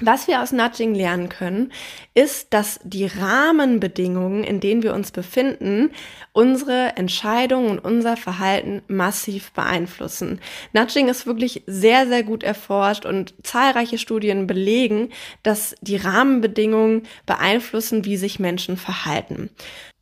[0.00, 1.72] Was wir aus Nudging lernen können,
[2.12, 5.90] ist, dass die Rahmenbedingungen, in denen wir uns befinden,
[6.32, 10.40] unsere Entscheidungen und unser Verhalten massiv beeinflussen.
[10.74, 15.08] Nudging ist wirklich sehr, sehr gut erforscht und zahlreiche Studien belegen,
[15.42, 19.48] dass die Rahmenbedingungen beeinflussen, wie sich Menschen verhalten.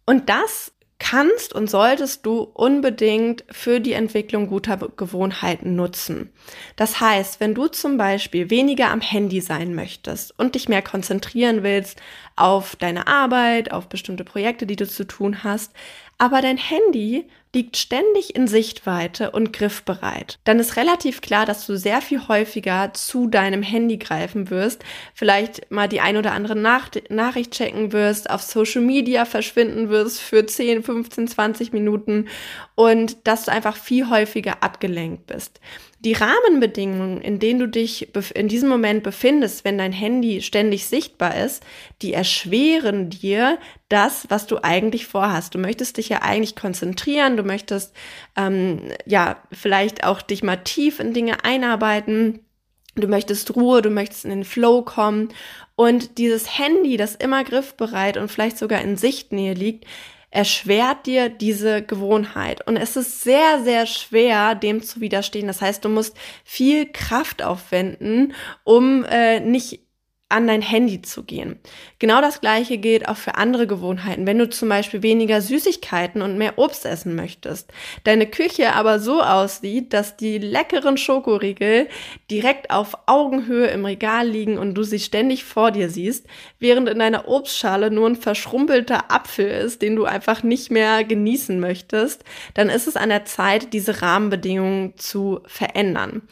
[0.06, 6.32] Und das kannst und solltest du unbedingt für die Entwicklung guter Gewohnheiten nutzen.
[6.76, 11.62] Das heißt, wenn du zum Beispiel weniger am Handy sein möchtest und dich mehr konzentrieren
[11.62, 12.00] willst
[12.36, 15.72] auf deine Arbeit, auf bestimmte Projekte, die du zu tun hast,
[16.18, 20.38] aber dein Handy liegt ständig in Sichtweite und griffbereit.
[20.44, 25.70] Dann ist relativ klar, dass du sehr viel häufiger zu deinem Handy greifen wirst, vielleicht
[25.70, 30.44] mal die ein oder andere Nach Nachricht checken wirst, auf Social Media verschwinden wirst für
[30.44, 32.28] 10, 15, 20 Minuten
[32.74, 35.60] und dass du einfach viel häufiger abgelenkt bist.
[36.04, 41.34] Die Rahmenbedingungen, in denen du dich in diesem Moment befindest, wenn dein Handy ständig sichtbar
[41.34, 41.62] ist,
[42.02, 45.54] die erschweren dir das, was du eigentlich vorhast.
[45.54, 47.94] Du möchtest dich ja eigentlich konzentrieren, du möchtest
[48.36, 52.40] ähm, ja vielleicht auch dich mal tief in Dinge einarbeiten.
[52.96, 55.30] Du möchtest Ruhe, du möchtest in den Flow kommen.
[55.74, 59.86] Und dieses Handy, das immer griffbereit und vielleicht sogar in Sichtnähe liegt,
[60.34, 62.66] erschwert dir diese Gewohnheit.
[62.66, 65.46] Und es ist sehr, sehr schwer, dem zu widerstehen.
[65.46, 69.83] Das heißt, du musst viel Kraft aufwenden, um äh, nicht
[70.34, 71.60] an dein Handy zu gehen.
[72.00, 74.26] Genau das gleiche gilt auch für andere Gewohnheiten.
[74.26, 79.22] Wenn du zum Beispiel weniger Süßigkeiten und mehr Obst essen möchtest, deine Küche aber so
[79.22, 81.88] aussieht, dass die leckeren Schokoriegel
[82.32, 86.26] direkt auf Augenhöhe im Regal liegen und du sie ständig vor dir siehst,
[86.58, 91.60] während in deiner Obstschale nur ein verschrumpelter Apfel ist, den du einfach nicht mehr genießen
[91.60, 96.22] möchtest, dann ist es an der Zeit, diese Rahmenbedingungen zu verändern.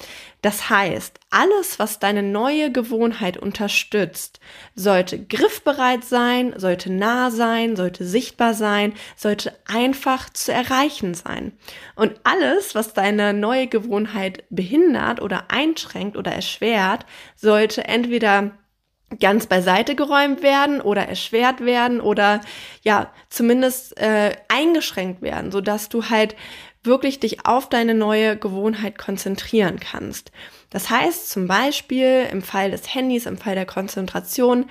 [0.43, 4.41] Das heißt, alles, was deine neue Gewohnheit unterstützt,
[4.75, 11.53] sollte griffbereit sein, sollte nah sein, sollte sichtbar sein, sollte einfach zu erreichen sein.
[11.95, 18.51] Und alles, was deine neue Gewohnheit behindert oder einschränkt oder erschwert, sollte entweder
[19.21, 22.41] ganz beiseite geräumt werden oder erschwert werden oder
[22.83, 26.35] ja zumindest äh, eingeschränkt werden, so dass du halt
[26.85, 30.33] wirklich dich auf deine neue Gewohnheit konzentrieren kannst.
[30.71, 34.67] Das heißt zum Beispiel im Fall des Handys, im Fall der Konzentration,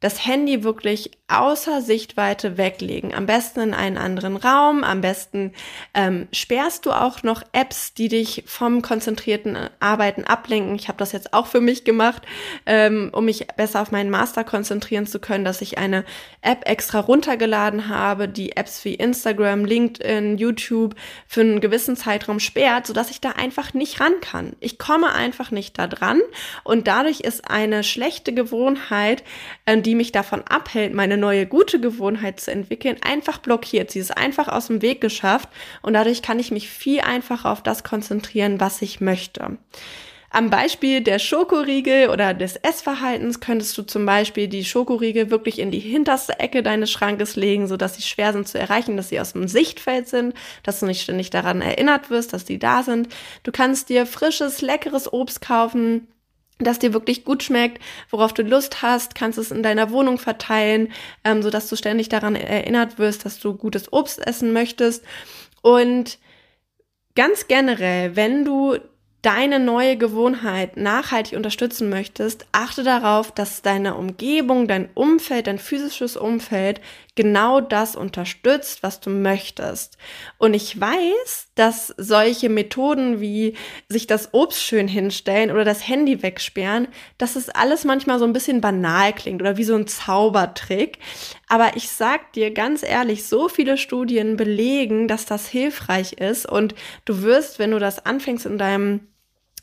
[0.00, 3.14] das Handy wirklich außer Sichtweite weglegen.
[3.14, 4.84] Am besten in einen anderen Raum.
[4.84, 5.52] Am besten
[5.94, 10.76] ähm, sperrst du auch noch Apps, die dich vom konzentrierten Arbeiten ablenken.
[10.76, 12.22] Ich habe das jetzt auch für mich gemacht,
[12.66, 16.04] ähm, um mich besser auf meinen Master konzentrieren zu können, dass ich eine
[16.42, 20.94] App extra runtergeladen habe, die Apps wie Instagram, LinkedIn, YouTube
[21.26, 24.54] für einen gewissen Zeitraum sperrt, sodass ich da einfach nicht ran kann.
[24.60, 26.20] Ich komme einfach nicht da dran
[26.62, 29.24] und dadurch ist eine schlechte Gewohnheit,
[29.64, 33.90] äh, die mich davon abhält, meine eine neue gute Gewohnheit zu entwickeln, einfach blockiert.
[33.90, 35.48] Sie ist einfach aus dem Weg geschafft
[35.80, 39.56] und dadurch kann ich mich viel einfacher auf das konzentrieren, was ich möchte.
[40.30, 45.70] Am Beispiel der Schokoriegel oder des Essverhaltens könntest du zum Beispiel die Schokoriegel wirklich in
[45.70, 49.32] die hinterste Ecke deines Schrankes legen, sodass sie schwer sind zu erreichen, dass sie aus
[49.32, 53.08] dem Sichtfeld sind, dass du nicht ständig daran erinnert wirst, dass die da sind.
[53.44, 56.08] Du kannst dir frisches, leckeres Obst kaufen,
[56.58, 60.92] das dir wirklich gut schmeckt, worauf du Lust hast, kannst es in deiner Wohnung verteilen,
[61.24, 65.04] ähm, so dass du ständig daran erinnert wirst, dass du gutes Obst essen möchtest.
[65.60, 66.18] Und
[67.14, 68.78] ganz generell, wenn du
[69.22, 76.16] deine neue Gewohnheit nachhaltig unterstützen möchtest, achte darauf, dass deine Umgebung, dein Umfeld, dein physisches
[76.16, 76.80] Umfeld
[77.16, 79.98] genau das unterstützt, was du möchtest.
[80.38, 83.56] Und ich weiß, dass solche Methoden wie
[83.88, 88.32] sich das Obst schön hinstellen oder das Handy wegsperren, dass es alles manchmal so ein
[88.32, 90.98] bisschen banal klingt oder wie so ein Zaubertrick.
[91.48, 96.74] Aber ich sag dir ganz ehrlich, so viele Studien belegen, dass das hilfreich ist und
[97.06, 99.08] du wirst, wenn du das anfängst in deinem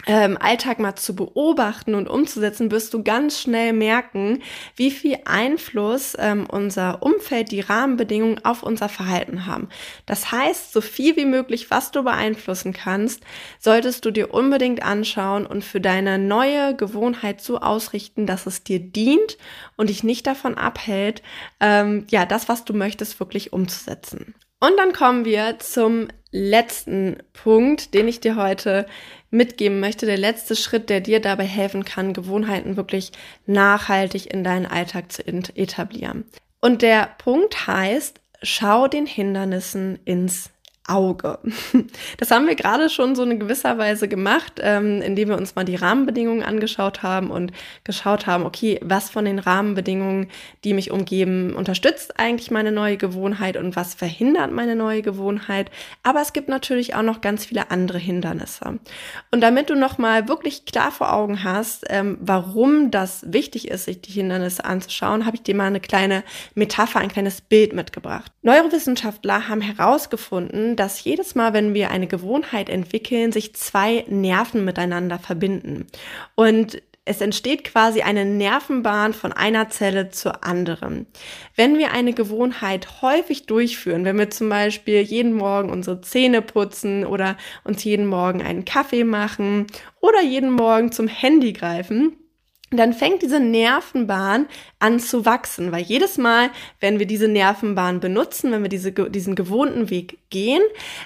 [0.06, 4.42] ähm, Alltag mal zu beobachten und umzusetzen, wirst du ganz schnell merken,
[4.76, 9.70] wie viel Einfluss ähm, unser Umfeld, die Rahmenbedingungen auf unser Verhalten haben.
[10.06, 13.24] Das heißt, so viel wie möglich, was du beeinflussen kannst,
[13.60, 18.80] solltest du dir unbedingt anschauen und für deine neue Gewohnheit so ausrichten, dass es dir
[18.80, 19.38] dient
[19.78, 21.22] und dich nicht davon abhält,
[21.60, 24.36] ähm, ja, das, was du möchtest, wirklich umzusetzen.
[24.60, 28.86] Und dann kommen wir zum letzten Punkt, den ich dir heute
[29.30, 30.06] mitgeben möchte.
[30.06, 33.12] Der letzte Schritt, der dir dabei helfen kann, Gewohnheiten wirklich
[33.46, 36.26] nachhaltig in deinen Alltag zu etablieren.
[36.60, 40.50] Und der Punkt heißt, schau den Hindernissen ins
[40.88, 41.40] Auge.
[42.18, 45.66] Das haben wir gerade schon so in gewisser Weise gemacht, ähm, indem wir uns mal
[45.66, 47.52] die Rahmenbedingungen angeschaut haben und
[47.84, 50.30] geschaut haben, okay, was von den Rahmenbedingungen,
[50.64, 55.72] die mich umgeben, unterstützt eigentlich meine neue Gewohnheit und was verhindert meine neue Gewohnheit.
[56.04, 58.80] Aber es gibt natürlich auch noch ganz viele andere Hindernisse.
[59.32, 64.02] Und damit du nochmal wirklich klar vor Augen hast, ähm, warum das wichtig ist, sich
[64.02, 66.24] die Hindernisse anzuschauen, habe ich dir mal eine kleine
[66.56, 68.32] Metapher, ein kleines Bild mitgebracht.
[68.42, 75.20] Neurowissenschaftler haben herausgefunden, dass jedes Mal, wenn wir eine Gewohnheit entwickeln, sich zwei Nerven miteinander
[75.20, 75.88] verbinden.
[76.36, 81.06] Und es entsteht quasi eine Nervenbahn von einer Zelle zur anderen.
[81.56, 87.06] Wenn wir eine Gewohnheit häufig durchführen, wenn wir zum Beispiel jeden Morgen unsere Zähne putzen
[87.06, 89.68] oder uns jeden Morgen einen Kaffee machen
[90.00, 92.16] oder jeden Morgen zum Handy greifen,
[92.78, 94.48] dann fängt diese Nervenbahn
[94.80, 99.36] an zu wachsen, weil jedes Mal, wenn wir diese Nervenbahn benutzen, wenn wir diese, diesen
[99.36, 100.62] gewohnten Weg gehen,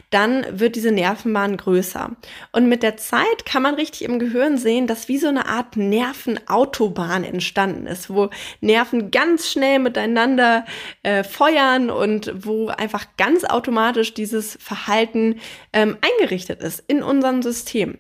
[0.10, 2.12] dann wird diese Nervenbahn größer.
[2.52, 5.78] Und mit der Zeit kann man richtig im Gehirn sehen, dass wie so eine Art
[5.78, 8.30] Nervenautobahn entstanden ist, wo
[8.62, 10.66] Nerven ganz schnell miteinander
[11.04, 15.40] äh, feuern und wo einfach ganz automatisch dieses Verhalten
[15.74, 17.98] ähm, eingerichtet ist in unserem System.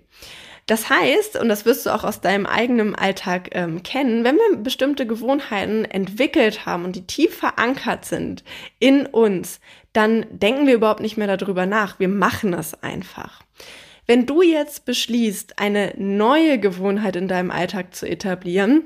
[0.67, 4.57] Das heißt, und das wirst du auch aus deinem eigenen Alltag ähm, kennen, wenn wir
[4.57, 8.43] bestimmte Gewohnheiten entwickelt haben und die tief verankert sind
[8.77, 9.61] in uns,
[9.93, 11.99] dann denken wir überhaupt nicht mehr darüber nach.
[11.99, 13.41] Wir machen es einfach.
[14.07, 18.83] Wenn du jetzt beschließt, eine neue Gewohnheit in deinem Alltag zu etablieren,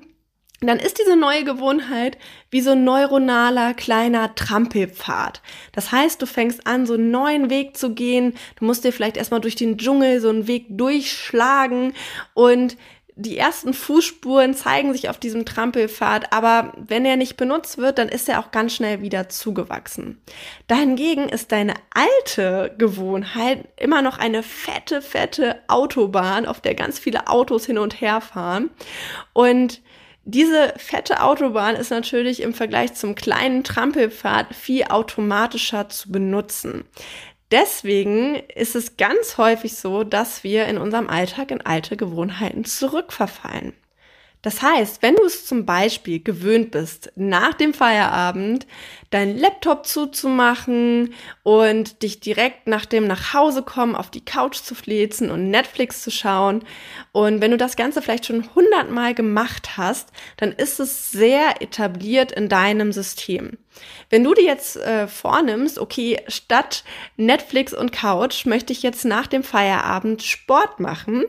[0.70, 2.18] dann ist diese neue Gewohnheit
[2.52, 5.42] wie so ein neuronaler kleiner Trampelpfad.
[5.72, 8.36] Das heißt, du fängst an, so einen neuen Weg zu gehen.
[8.58, 11.94] Du musst dir vielleicht erstmal durch den Dschungel so einen Weg durchschlagen
[12.36, 12.78] und
[13.16, 18.10] die ersten Fußspuren zeigen sich auf diesem Trampelpfad, aber wenn er nicht benutzt wird, dann
[18.10, 20.22] ist er auch ganz schnell wieder zugewachsen.
[20.68, 27.28] Dahingegen ist deine alte Gewohnheit immer noch eine fette, fette Autobahn, auf der ganz viele
[27.28, 28.70] Autos hin und her fahren
[29.34, 29.82] und
[30.24, 36.86] diese fette Autobahn ist natürlich im Vergleich zum kleinen Trampelpfad viel automatischer zu benutzen.
[37.50, 43.74] Deswegen ist es ganz häufig so, dass wir in unserem Alltag in alte Gewohnheiten zurückverfallen.
[44.42, 48.66] Das heißt, wenn du es zum Beispiel gewöhnt bist, nach dem Feierabend
[49.12, 55.50] deinen Laptop zuzumachen und dich direkt nach dem Nachhausekommen auf die Couch zu flezen und
[55.50, 56.64] Netflix zu schauen,
[57.14, 62.32] und wenn du das Ganze vielleicht schon hundertmal gemacht hast, dann ist es sehr etabliert
[62.32, 63.58] in deinem System.
[64.10, 66.84] Wenn du dir jetzt äh, vornimmst, okay, statt
[67.18, 71.26] Netflix und Couch möchte ich jetzt nach dem Feierabend Sport machen,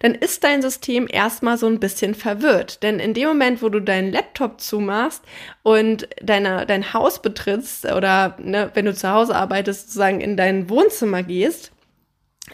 [0.00, 2.82] dann ist dein System erstmal so ein bisschen verwirrt.
[2.82, 5.22] Denn in dem Moment, wo du deinen Laptop zumachst
[5.62, 10.70] und deine, dein Haus betrittst oder ne, wenn du zu Hause arbeitest, sozusagen in dein
[10.70, 11.72] Wohnzimmer gehst,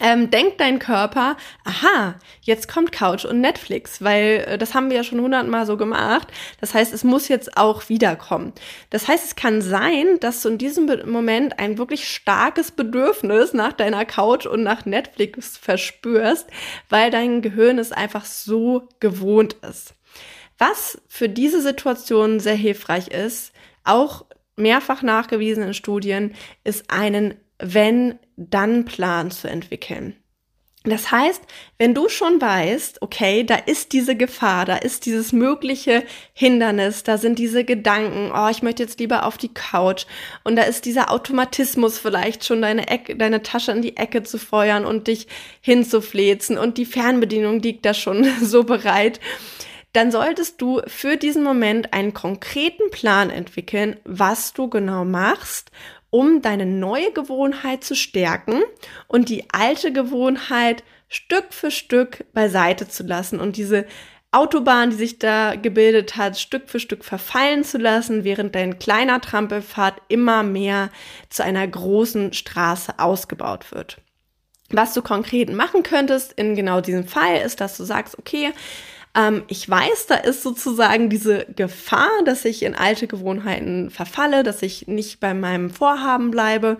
[0.00, 4.98] ähm, denkt dein Körper, aha, jetzt kommt Couch und Netflix, weil äh, das haben wir
[4.98, 6.28] ja schon hundertmal so gemacht.
[6.60, 8.52] Das heißt, es muss jetzt auch wiederkommen.
[8.90, 13.72] Das heißt, es kann sein, dass du in diesem Moment ein wirklich starkes Bedürfnis nach
[13.72, 16.46] deiner Couch und nach Netflix verspürst,
[16.88, 19.94] weil dein Gehirn es einfach so gewohnt ist.
[20.58, 23.52] Was für diese Situation sehr hilfreich ist,
[23.84, 24.24] auch
[24.56, 30.16] mehrfach nachgewiesen in Studien, ist einen wenn-dann-Plan zu entwickeln.
[30.88, 31.42] Das heißt,
[31.78, 37.18] wenn du schon weißt, okay, da ist diese Gefahr, da ist dieses mögliche Hindernis, da
[37.18, 40.06] sind diese Gedanken, oh, ich möchte jetzt lieber auf die Couch
[40.44, 44.38] und da ist dieser Automatismus vielleicht schon deine Ecke, deine Tasche in die Ecke zu
[44.38, 45.26] feuern und dich
[45.60, 49.18] hinzuflezen und die Fernbedienung liegt da schon so bereit
[49.96, 55.70] dann solltest du für diesen Moment einen konkreten Plan entwickeln, was du genau machst,
[56.10, 58.62] um deine neue Gewohnheit zu stärken
[59.08, 63.86] und die alte Gewohnheit Stück für Stück beiseite zu lassen und diese
[64.32, 69.20] Autobahn, die sich da gebildet hat, Stück für Stück verfallen zu lassen, während dein kleiner
[69.22, 70.90] Trampelpfad immer mehr
[71.30, 73.98] zu einer großen Straße ausgebaut wird.
[74.68, 78.52] Was du konkret machen könntest in genau diesem Fall ist, dass du sagst, okay,
[79.16, 84.62] ähm, ich weiß, da ist sozusagen diese Gefahr, dass ich in alte Gewohnheiten verfalle, dass
[84.62, 86.76] ich nicht bei meinem Vorhaben bleibe.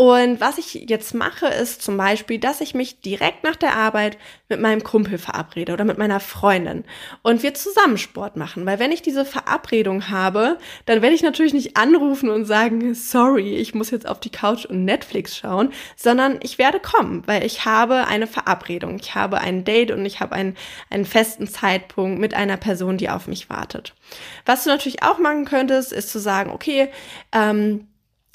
[0.00, 4.16] Und was ich jetzt mache, ist zum Beispiel, dass ich mich direkt nach der Arbeit
[4.48, 6.84] mit meinem Kumpel verabrede oder mit meiner Freundin
[7.20, 8.64] und wir zusammen Sport machen.
[8.64, 13.56] Weil wenn ich diese Verabredung habe, dann werde ich natürlich nicht anrufen und sagen, sorry,
[13.56, 17.66] ich muss jetzt auf die Couch und Netflix schauen, sondern ich werde kommen, weil ich
[17.66, 18.96] habe eine Verabredung.
[19.02, 20.56] Ich habe ein Date und ich habe einen,
[20.88, 23.92] einen festen Zeitpunkt mit einer Person, die auf mich wartet.
[24.46, 26.88] Was du natürlich auch machen könntest, ist zu sagen, okay,
[27.32, 27.86] ähm,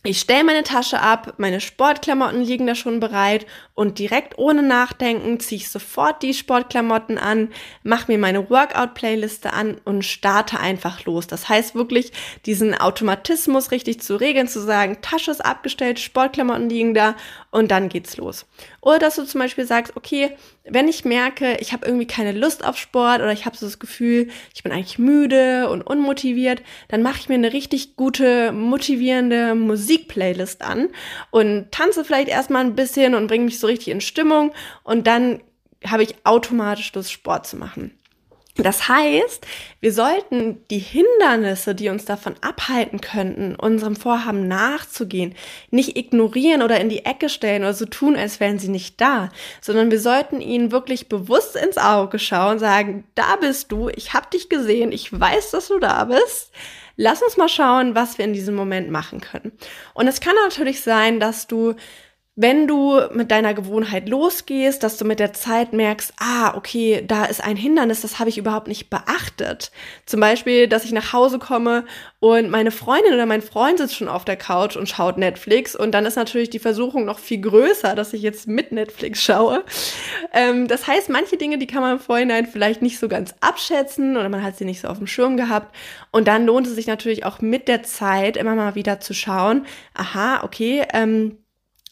[0.06, 5.39] ich stelle meine Tasche ab, meine Sportklamotten liegen da schon bereit und direkt ohne Nachdenken
[5.39, 7.49] ziehe ich sofort die Sportklamotten an,
[7.84, 11.28] mache mir meine Workout-Playliste an und starte einfach los.
[11.28, 12.12] Das heißt wirklich,
[12.45, 17.16] diesen Automatismus richtig zu regeln, zu sagen, Tasche ist abgestellt, Sportklamotten liegen da
[17.56, 18.45] und dann geht's los.
[18.82, 20.32] Oder dass du zum Beispiel sagst, okay,
[20.66, 23.80] wenn ich merke, ich habe irgendwie keine Lust auf Sport oder ich habe so das
[23.80, 29.56] Gefühl, ich bin eigentlich müde und unmotiviert, dann mache ich mir eine richtig gute, motivierende
[29.56, 30.89] Musikplaylist an
[31.32, 34.51] und tanze vielleicht erstmal ein bisschen und bringe mich so richtig in Stimmung
[34.84, 35.39] und dann
[35.88, 37.97] habe ich automatisch Lust, Sport zu machen.
[38.58, 39.45] Das heißt,
[39.82, 45.36] wir sollten die Hindernisse, die uns davon abhalten könnten, unserem Vorhaben nachzugehen,
[45.72, 49.30] nicht ignorieren oder in die Ecke stellen oder so tun, als wären sie nicht da,
[49.60, 54.14] sondern wir sollten ihnen wirklich bewusst ins Auge schauen und sagen, da bist du, ich
[54.14, 56.51] habe dich gesehen, ich weiß, dass du da bist.
[56.97, 59.51] Lass uns mal schauen, was wir in diesem Moment machen können.
[59.93, 61.76] Und es kann natürlich sein, dass du
[62.38, 67.24] wenn du mit deiner Gewohnheit losgehst, dass du mit der Zeit merkst, ah, okay, da
[67.24, 69.72] ist ein Hindernis, das habe ich überhaupt nicht beachtet.
[70.06, 71.86] Zum Beispiel, dass ich nach Hause komme
[72.20, 75.94] und meine Freundin oder mein Freund sitzt schon auf der Couch und schaut Netflix und
[75.94, 79.64] dann ist natürlich die Versuchung noch viel größer, dass ich jetzt mit Netflix schaue.
[80.34, 84.18] Ähm, das heißt, manche Dinge, die kann man im Vorhinein vielleicht nicht so ganz abschätzen
[84.18, 85.74] oder man hat sie nicht so auf dem Schirm gehabt.
[86.12, 89.66] Und dann lohnt es sich natürlich auch mit der Zeit immer mal wieder zu schauen,
[89.94, 91.38] aha, okay, ähm,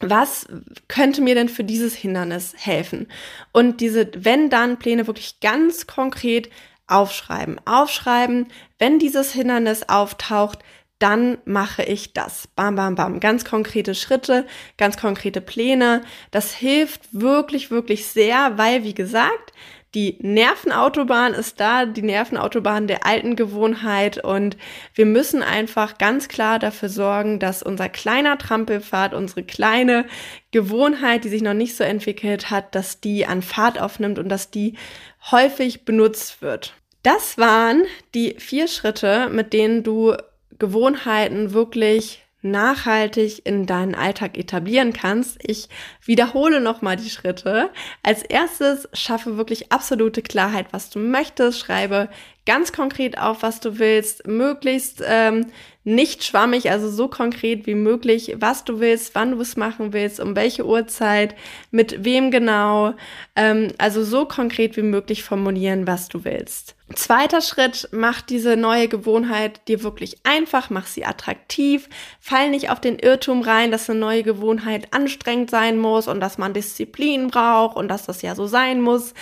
[0.10, 0.47] was
[0.88, 3.08] könnte mir denn für dieses Hindernis helfen?
[3.51, 6.49] Und diese Wenn-Dann-Pläne wirklich ganz konkret
[6.88, 7.60] aufschreiben.
[7.66, 8.47] Aufschreiben,
[8.80, 10.60] wenn dieses Hindernis auftaucht,
[10.99, 12.47] dann mache ich das.
[12.56, 13.20] Bam, bam, bam.
[13.20, 14.45] Ganz konkrete Schritte,
[14.78, 16.01] ganz konkrete Pläne.
[16.32, 19.51] Das hilft wirklich, wirklich sehr, weil, wie gesagt,
[19.96, 24.58] die Nervenautobahn ist da, die Nervenautobahn der alten Gewohnheit und
[24.96, 30.06] wir müssen einfach ganz klar dafür sorgen, dass unser kleiner Trampelpfad, unsere kleine
[30.52, 34.50] Gewohnheit, die sich noch nicht so entwickelt hat, dass die an Fahrt aufnimmt und dass
[34.50, 34.76] die
[35.32, 36.74] häufig benutzt wird.
[37.04, 37.84] Das waren
[38.16, 40.16] die vier Schritte, mit denen du
[40.58, 45.38] Gewohnheiten wirklich nachhaltig in deinen Alltag etablieren kannst.
[45.41, 45.70] Ich
[46.06, 47.70] wiederhole nochmal die Schritte.
[48.04, 51.60] Als erstes schaffe wirklich absolute Klarheit, was du möchtest.
[51.60, 52.10] Schreibe
[52.46, 54.28] ganz konkret auf, was du willst.
[54.28, 55.48] Möglichst ähm,
[55.86, 60.20] nicht schwammig, also so konkret wie möglich, was du willst, wann du es machen willst,
[60.20, 61.36] um welche Uhrzeit,
[61.72, 62.94] mit wem genau.
[63.36, 66.76] Ähm, also so konkret wie möglich formulieren, was du willst.
[66.96, 71.89] Zweiter Schritt, mach diese neue Gewohnheit dir wirklich einfach, mach sie attraktiv,
[72.20, 76.38] fall nicht auf den Irrtum rein, dass eine neue Gewohnheit anstrengend sein muss und dass
[76.38, 79.14] man Disziplin braucht und dass das ja so sein muss.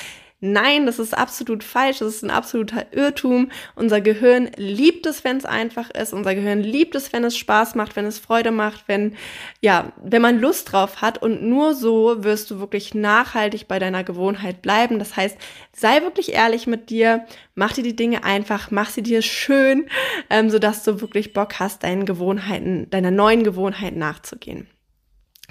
[0.44, 3.52] Nein, das ist absolut falsch, das ist ein absoluter Irrtum.
[3.76, 6.14] Unser Gehirn liebt es, wenn es einfach ist.
[6.14, 9.16] Unser Gehirn liebt es, wenn es Spaß macht, wenn es Freude macht, wenn,
[9.62, 11.20] ja, wenn man Lust drauf hat.
[11.20, 14.98] Und nur so wirst du wirklich nachhaltig bei deiner Gewohnheit bleiben.
[14.98, 15.38] Das heißt,
[15.74, 19.90] sei wirklich ehrlich mit dir, mach dir die Dinge einfach, mach sie dir schön,
[20.32, 24.68] ähm, sodass du wirklich Bock hast, deinen Gewohnheiten, deiner neuen Gewohnheit nachzugehen.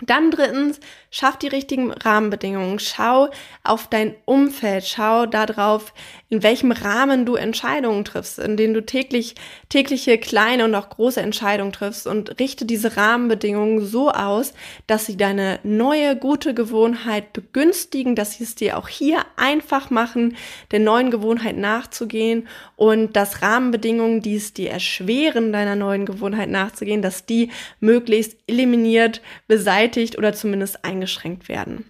[0.02, 0.80] Dann drittens,
[1.10, 2.78] schaff die richtigen Rahmenbedingungen.
[2.78, 3.28] Schau
[3.64, 4.84] auf dein Umfeld.
[4.84, 5.92] Schau darauf,
[6.30, 9.34] in welchem Rahmen du Entscheidungen triffst, in denen du täglich,
[9.68, 14.54] tägliche kleine und auch große Entscheidungen triffst und richte diese Rahmenbedingungen so aus,
[14.86, 20.36] dass sie deine neue gute Gewohnheit begünstigen, dass sie es dir auch hier einfach machen,
[20.70, 22.46] der neuen Gewohnheit nachzugehen
[22.76, 29.20] und dass Rahmenbedingungen, die es dir erschweren, deiner neuen Gewohnheit nachzugehen, dass die möglichst eliminiert,
[29.90, 31.84] beseitigt oder zumindest eingeschränkt werden.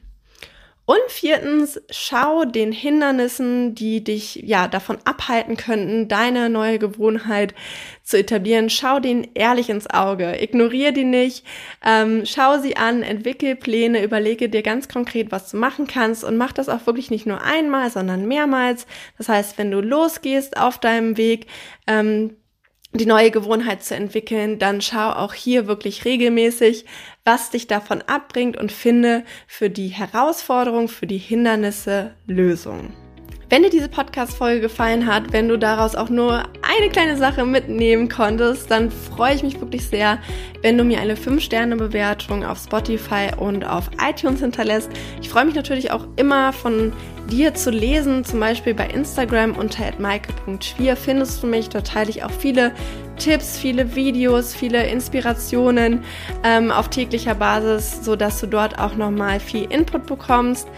[0.86, 7.55] Und viertens, schau den Hindernissen, die dich ja davon abhalten könnten, deine neue Gewohnheit
[8.03, 8.70] zu etablieren.
[8.70, 11.46] Schau denen ehrlich ins Auge, ignoriere die nicht,
[11.86, 16.36] ähm, schau sie an, entwickel Pläne, überlege dir ganz konkret, was du machen kannst und
[16.36, 18.84] mach das auch wirklich nicht nur einmal, sondern mehrmals.
[19.16, 21.46] Das heißt, wenn du losgehst auf deinem Weg,
[21.86, 22.34] ähm,
[22.93, 26.84] die neue Gewohnheit zu entwickeln, dann schau auch hier wirklich regelmäßig,
[27.24, 32.93] was dich davon abbringt und finde für die Herausforderung, für die Hindernisse Lösungen.
[33.51, 38.09] Wenn dir diese Podcast-Folge gefallen hat, wenn du daraus auch nur eine kleine Sache mitnehmen
[38.09, 40.20] konntest, dann freue ich mich wirklich sehr,
[40.62, 44.88] wenn du mir eine 5-Sterne-Bewertung auf Spotify und auf iTunes hinterlässt.
[45.20, 46.92] Ich freue mich natürlich auch immer von
[47.28, 51.68] dir zu lesen, zum Beispiel bei Instagram unter maike.schwier findest du mich.
[51.70, 52.72] Dort teile ich auch viele
[53.16, 56.05] Tipps, viele Videos, viele Inspirationen
[56.44, 60.68] ähm, auf täglicher Basis, sodass du dort auch nochmal viel Input bekommst.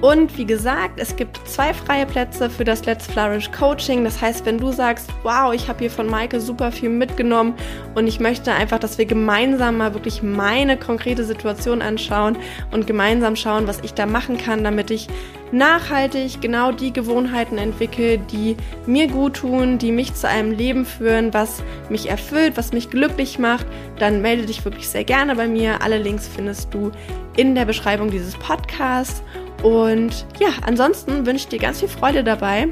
[0.00, 4.02] Und wie gesagt, es gibt zwei freie Plätze für das Let's Flourish Coaching.
[4.02, 7.54] Das heißt, wenn du sagst, wow, ich habe hier von Maike super viel mitgenommen
[7.94, 12.38] und ich möchte einfach, dass wir gemeinsam mal wirklich meine konkrete Situation anschauen
[12.70, 15.06] und gemeinsam schauen, was ich da machen kann, damit ich
[15.52, 21.34] nachhaltig genau die Gewohnheiten entwickle, die mir gut tun, die mich zu einem Leben führen,
[21.34, 23.66] was mich erfüllt, was mich glücklich macht,
[23.98, 25.82] dann melde dich wirklich sehr gerne bei mir.
[25.82, 26.90] Alle Links findest du
[27.36, 29.22] in der Beschreibung dieses Podcasts.
[29.62, 32.68] Und ja, ansonsten wünsche ich dir ganz viel Freude dabei,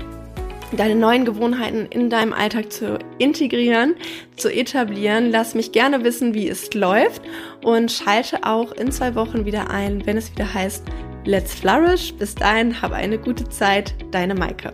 [0.73, 3.95] deine neuen Gewohnheiten in deinem Alltag zu integrieren,
[4.37, 5.31] zu etablieren.
[5.31, 7.23] Lass mich gerne wissen, wie es läuft
[7.63, 10.85] und schalte auch in zwei Wochen wieder ein, wenn es wieder heißt
[11.25, 12.15] Let's Flourish.
[12.15, 14.73] Bis dahin, habe eine gute Zeit, deine Maike.